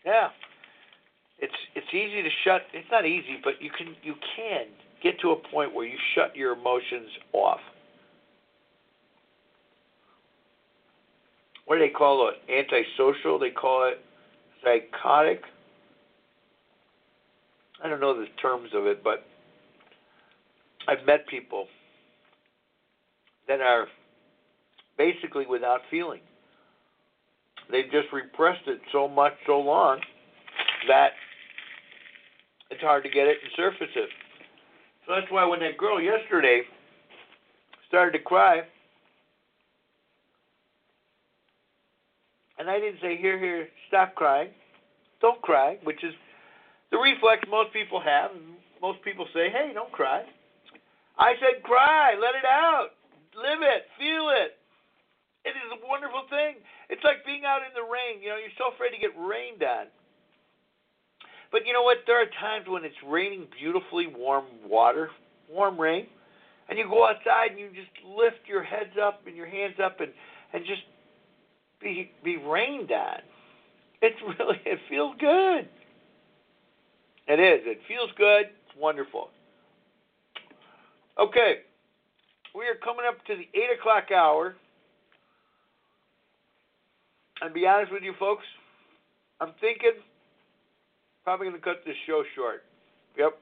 [0.05, 0.29] Yeah,
[1.39, 2.63] it's it's easy to shut.
[2.73, 4.67] It's not easy, but you can you can
[5.03, 7.61] get to a point where you shut your emotions off.
[11.67, 12.37] What do they call it?
[12.51, 13.39] Antisocial?
[13.39, 14.01] They call it
[14.65, 15.43] psychotic.
[17.83, 19.25] I don't know the terms of it, but
[20.89, 21.67] I've met people
[23.47, 23.87] that are
[24.97, 26.21] basically without feeling.
[27.71, 30.01] They've just repressed it so much, so long,
[30.89, 31.11] that
[32.71, 34.09] it's hard to get it and surface it.
[35.07, 36.63] So that's why when that girl yesterday
[37.89, 38.63] started to cry,
[42.59, 44.49] and I didn't say, here, here, stop crying,
[45.21, 46.13] don't cry, which is
[46.91, 48.31] the reflex most people have.
[48.81, 50.25] Most people say, hey, don't cry.
[51.19, 52.95] I said, cry, let it out,
[53.35, 54.55] live it, feel it.
[55.45, 56.63] It is a wonderful thing.
[56.89, 58.23] It's like being out in the rain.
[58.23, 59.87] You know, you're so afraid to get rained on.
[61.51, 61.99] But you know what?
[62.07, 65.11] There are times when it's raining beautifully warm water,
[65.49, 66.07] warm rain,
[66.69, 70.01] and you go outside and you just lift your heads up and your hands up
[70.01, 70.13] and
[70.53, 70.83] and just
[71.81, 73.21] be be rained on.
[74.03, 75.69] It's really it feels good.
[77.29, 77.61] It is.
[77.67, 78.47] It feels good.
[78.47, 79.29] It's wonderful.
[81.19, 81.57] Okay,
[82.55, 84.55] we are coming up to the eight o'clock hour.
[87.41, 88.45] And be honest with you, folks,
[89.41, 89.93] I'm thinking
[91.25, 92.65] probably going to cut this show short.
[93.19, 93.37] Yep.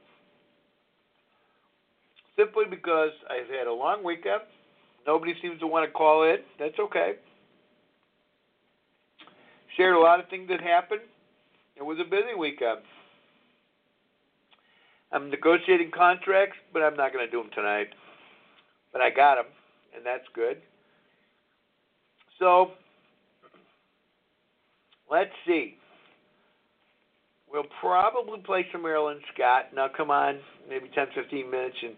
[2.37, 4.43] Simply because I've had a long weekend.
[5.07, 6.39] Nobody seems to want to call in.
[6.59, 7.13] That's okay.
[9.77, 11.03] Shared a lot of things that happened.
[11.77, 12.81] It was a busy weekend.
[15.17, 17.89] I'm negotiating contracts, but I'm not going to do them tonight.
[18.93, 19.47] But I got them,
[19.97, 20.59] and that's good.
[22.39, 22.73] So,
[25.11, 25.79] let's see.
[27.51, 29.69] We'll probably play some Marilyn Scott.
[29.75, 30.39] Now, come on,
[30.69, 31.95] maybe 10, 15 minutes, and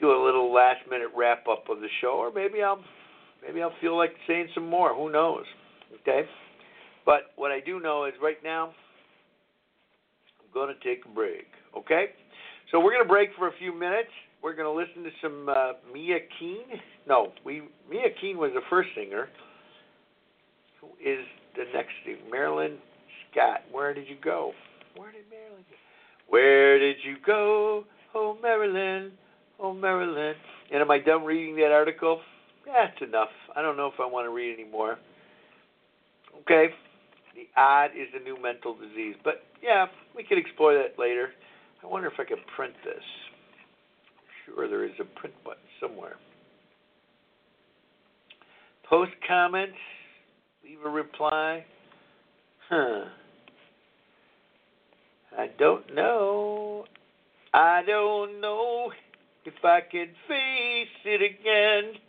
[0.00, 2.82] do a little last minute wrap up of the show, or maybe I'll
[3.44, 4.94] maybe I'll feel like saying some more.
[4.94, 5.44] Who knows?
[6.02, 6.22] Okay.
[7.04, 8.74] But what I do know is right now,
[10.40, 11.46] I'm going to take a break.
[11.76, 12.10] Okay.
[12.74, 14.08] So we're going to break for a few minutes.
[14.42, 16.80] We're going to listen to some uh, Mia Keene.
[17.08, 19.28] No, we Mia Keene was the first singer.
[20.80, 21.92] Who is the next?
[22.28, 22.78] Marilyn
[23.30, 23.60] Scott.
[23.70, 24.50] Where did you go?
[24.96, 25.76] Where did Marilyn go?
[26.26, 27.84] Where did you go?
[28.12, 29.12] Oh, Marilyn.
[29.60, 30.34] Oh, Marilyn.
[30.72, 32.22] And am I done reading that article?
[32.66, 33.28] That's enough.
[33.54, 34.98] I don't know if I want to read anymore.
[36.40, 36.70] Okay.
[37.36, 39.14] The odd is the new mental disease.
[39.22, 41.30] But yeah, we could explore that later.
[41.84, 43.02] I wonder if I could print this.
[44.16, 46.16] I'm sure there is a print button somewhere.
[48.88, 49.76] Post comments,
[50.64, 51.64] leave a reply.
[52.68, 53.04] Huh.
[55.36, 56.84] I don't know.
[57.52, 58.90] I don't know
[59.44, 62.00] if I can face it again.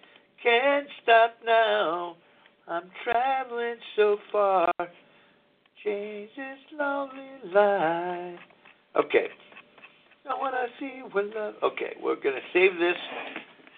[0.41, 2.15] Can't stop now.
[2.67, 4.71] I'm traveling so far.
[5.86, 8.39] This lonely life.
[8.95, 9.28] Okay.
[10.30, 11.53] I want to see when the.
[11.63, 12.95] Okay, we're going to save this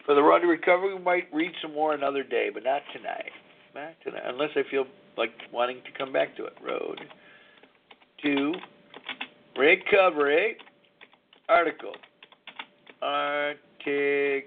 [0.06, 0.96] for the road to recovery.
[0.96, 3.32] We might read some more another day, but not tonight.
[3.76, 4.86] Not tonight, unless I feel
[5.18, 6.54] like wanting to come back to it.
[6.66, 7.02] Road
[8.24, 8.54] to
[9.58, 10.58] recovery
[11.50, 11.94] article.
[13.02, 13.58] Article.
[13.82, 14.44] Okay.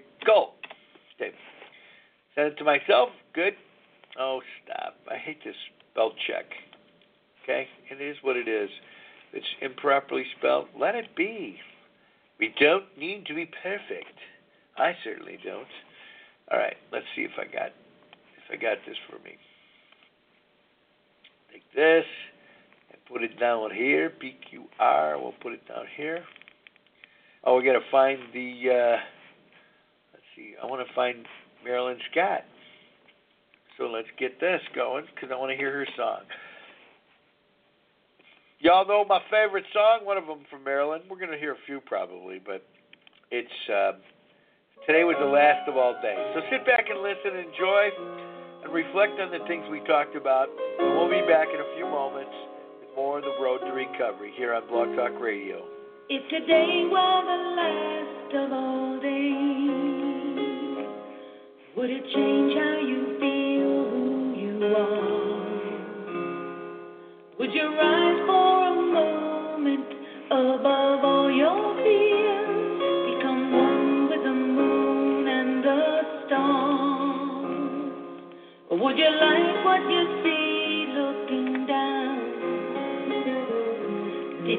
[2.35, 3.09] Send it to myself.
[3.33, 3.53] Good.
[4.19, 4.95] Oh, stop.
[5.09, 5.55] I hate this
[5.91, 6.45] spell check.
[7.43, 7.67] Okay?
[7.89, 8.69] It is what it is.
[9.33, 11.57] It's improperly spelled, let it be.
[12.41, 14.17] We don't need to be perfect.
[14.75, 15.67] I certainly don't.
[16.51, 17.67] All right, let's see if I got
[18.35, 19.37] if I got this for me.
[21.53, 22.03] Take this
[22.89, 24.09] and put it down here.
[24.09, 25.21] PQR.
[25.21, 26.23] We'll put it down here.
[27.43, 28.53] Oh, we got to find the.
[28.69, 28.97] Uh,
[30.13, 30.55] let's see.
[30.61, 31.27] I want to find
[31.63, 32.41] Marilyn Scott.
[33.77, 36.21] So let's get this going because I want to hear her song.
[38.61, 41.01] Y'all know my favorite song, one of them from Marilyn.
[41.09, 42.61] We're going to hear a few probably, but
[43.31, 43.93] it's uh,
[44.85, 46.21] Today Was the Last of All Days.
[46.37, 47.89] So sit back and listen, enjoy,
[48.61, 50.45] and reflect on the things we talked about.
[50.77, 52.29] And we'll be back in a few moments
[52.85, 55.65] with more of the road to recovery here on Blog Talk Radio.
[56.13, 60.85] If today were the last of all days,
[61.81, 65.41] would it change how you feel who you are?
[67.41, 68.00] Would you rise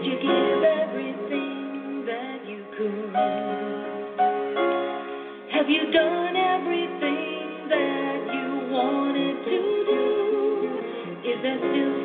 [0.05, 3.15] you give everything that you could?
[5.53, 11.31] Have you done everything that you wanted to do?
[11.31, 12.02] Is there still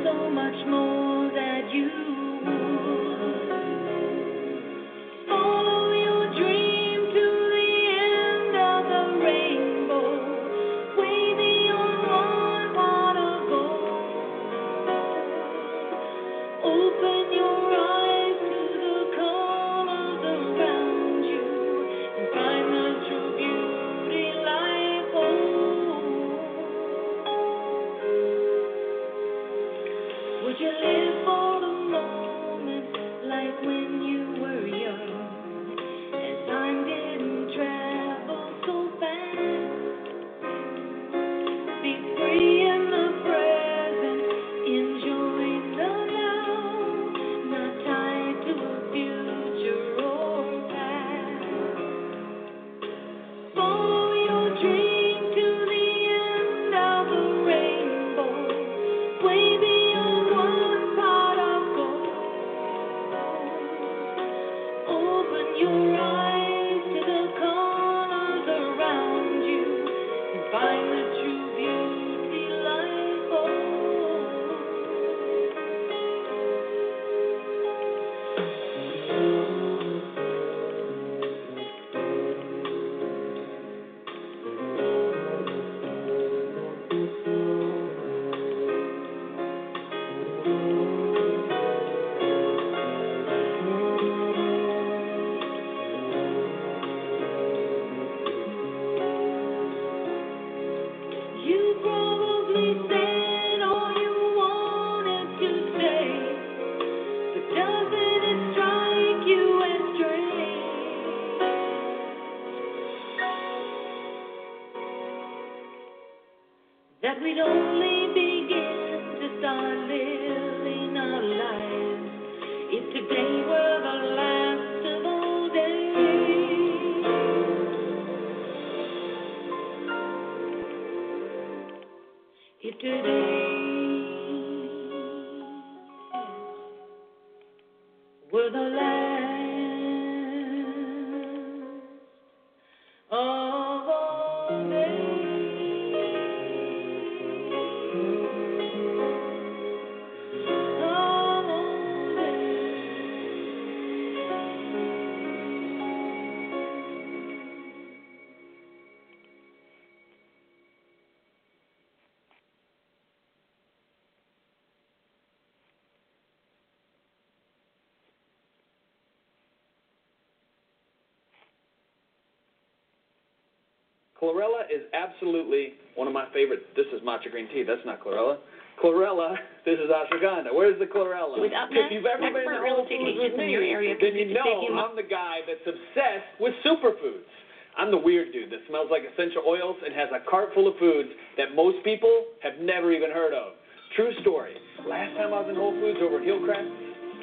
[174.21, 176.75] Chlorella is absolutely one of my favorite.
[176.75, 177.63] This is matcha green tea.
[177.63, 178.37] That's not chlorella.
[178.81, 180.53] Chlorella, this is ashwagandha.
[180.53, 181.39] Where's the chlorella?
[181.39, 183.65] With if you've ever been to real Whole estate Foods with agents in me, your
[183.65, 187.29] area then you know I'm the guy that's obsessed with superfoods.
[187.77, 190.77] I'm the weird dude that smells like essential oils and has a cart full of
[190.77, 193.53] foods that most people have never even heard of.
[193.95, 194.57] True story.
[194.85, 196.69] Last time I was in Whole Foods over at Hillcrest,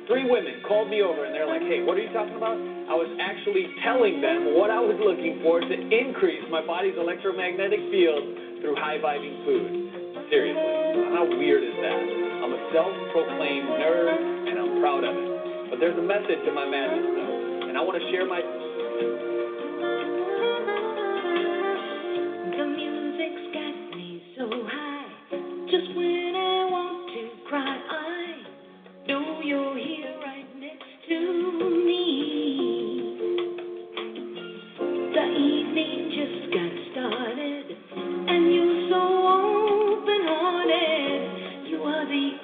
[0.07, 2.59] three women called me over and they're like, hey, what are you talking about?
[2.85, 7.81] I was actually telling them what I was looking for to increase my body's electromagnetic
[7.89, 9.73] field through high vibing food.
[10.29, 12.01] Seriously, how weird is that?
[12.45, 14.21] I'm a self proclaimed nerd
[14.53, 15.29] and I'm proud of it.
[15.73, 18.44] But there's a method to my madness though, and I want to share my.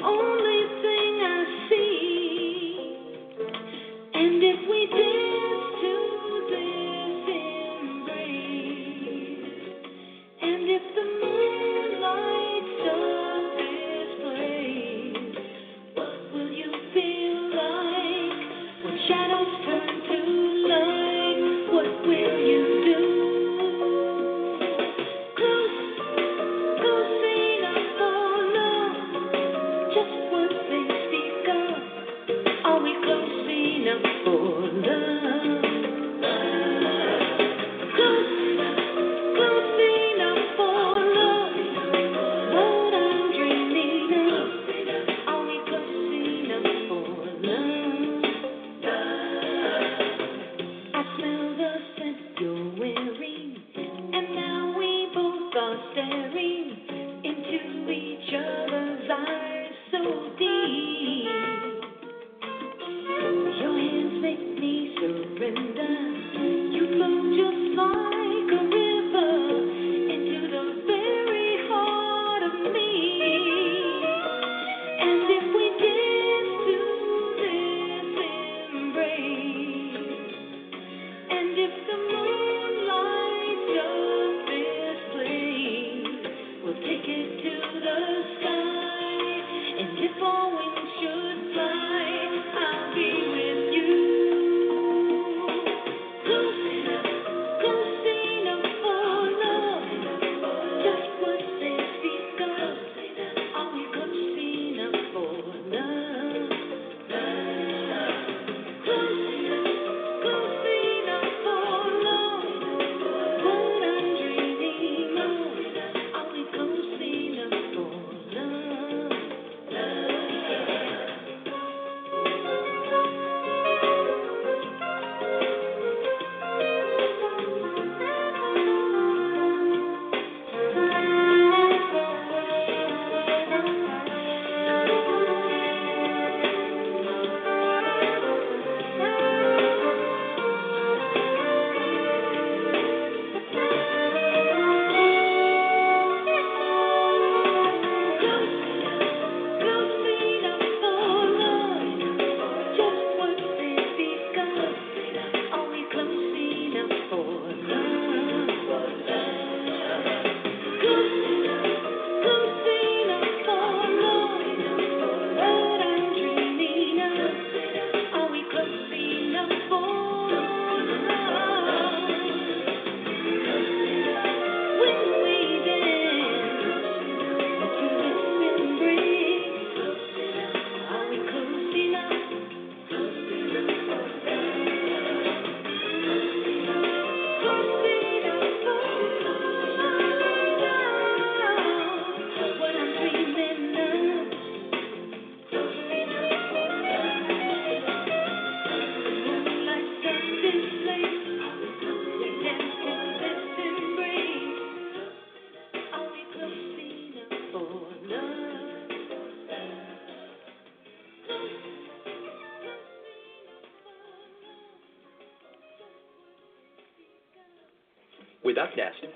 [0.02, 0.59] only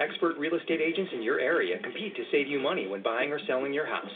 [0.01, 3.41] expert real estate agents in your area compete to save you money when buying or
[3.47, 4.11] selling your house.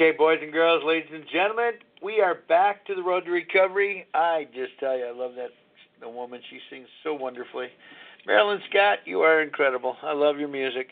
[0.00, 1.72] Okay, boys and girls, ladies and gentlemen,
[2.02, 4.06] we are back to the road to recovery.
[4.14, 5.50] I just tell you, I love that
[6.00, 6.40] the woman.
[6.48, 7.66] She sings so wonderfully.
[8.26, 9.98] Marilyn Scott, you are incredible.
[10.02, 10.86] I love your music.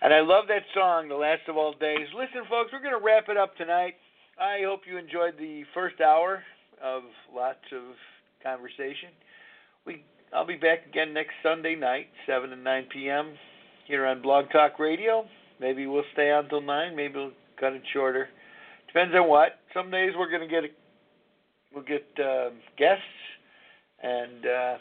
[0.00, 2.08] And I love that song, The Last of All Days.
[2.16, 3.96] Listen, folks, we're going to wrap it up tonight.
[4.40, 6.42] I hope you enjoyed the first hour
[6.82, 7.02] of
[7.36, 7.82] lots of
[8.42, 9.10] conversation.
[9.84, 10.04] We
[10.34, 13.34] I'll be back again next Sunday night, 7 and 9 p.m.
[13.86, 15.26] here on Blog Talk Radio.
[15.60, 16.96] Maybe we'll stay on till 9.
[16.96, 18.30] Maybe we'll cut it shorter.
[18.98, 19.60] Depends on what.
[19.72, 20.64] Some days we're going to get
[21.72, 23.04] we'll get uh, guests,
[24.02, 24.74] and uh,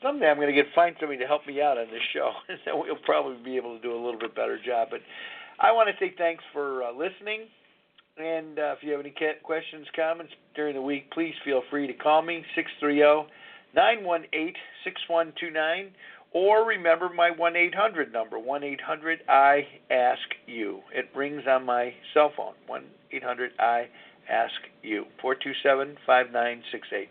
[0.00, 2.60] someday I'm going to get find somebody to help me out on this show, and
[2.64, 4.90] then we'll probably be able to do a little bit better job.
[4.92, 5.00] But
[5.58, 7.48] I want to say thanks for uh, listening.
[8.16, 11.94] And uh, if you have any questions, comments during the week, please feel free to
[11.94, 13.26] call me, 630
[13.74, 15.90] 918 6129,
[16.34, 20.80] or remember my 1 800 number, 1 800 I Ask You.
[20.92, 23.88] It rings on my cell phone, 1 800 I
[24.28, 24.52] Ask
[24.82, 27.08] You, 427 5968.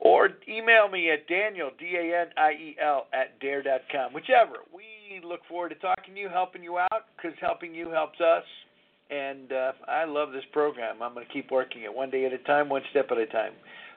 [0.00, 4.56] Or email me at Daniel, D A N I E L, at dare.com, whichever.
[4.74, 8.44] We look forward to talking to you, helping you out, because helping you helps us.
[9.08, 11.00] And uh, I love this program.
[11.00, 13.26] I'm going to keep working it one day at a time, one step at a
[13.26, 13.52] time.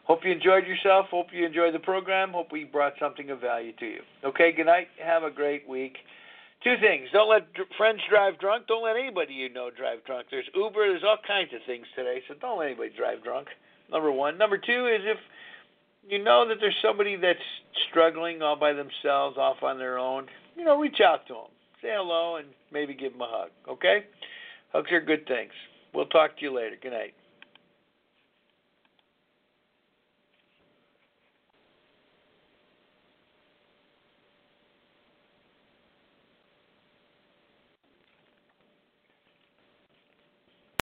[0.05, 1.07] Hope you enjoyed yourself.
[1.11, 2.31] Hope you enjoyed the program.
[2.31, 4.01] Hope we brought something of value to you.
[4.25, 4.87] Okay, good night.
[5.03, 5.97] Have a great week.
[6.63, 7.07] Two things.
[7.13, 8.67] Don't let dr- friends drive drunk.
[8.67, 10.27] Don't let anybody you know drive drunk.
[10.31, 10.89] There's Uber.
[10.89, 13.47] There's all kinds of things today, so don't let anybody drive drunk.
[13.91, 14.37] Number one.
[14.37, 15.17] Number two is if
[16.07, 17.39] you know that there's somebody that's
[17.89, 21.51] struggling all by themselves, off on their own, you know, reach out to them.
[21.81, 23.49] Say hello and maybe give them a hug.
[23.67, 24.05] Okay?
[24.73, 25.51] Hugs are good things.
[25.93, 26.75] We'll talk to you later.
[26.81, 27.13] Good night.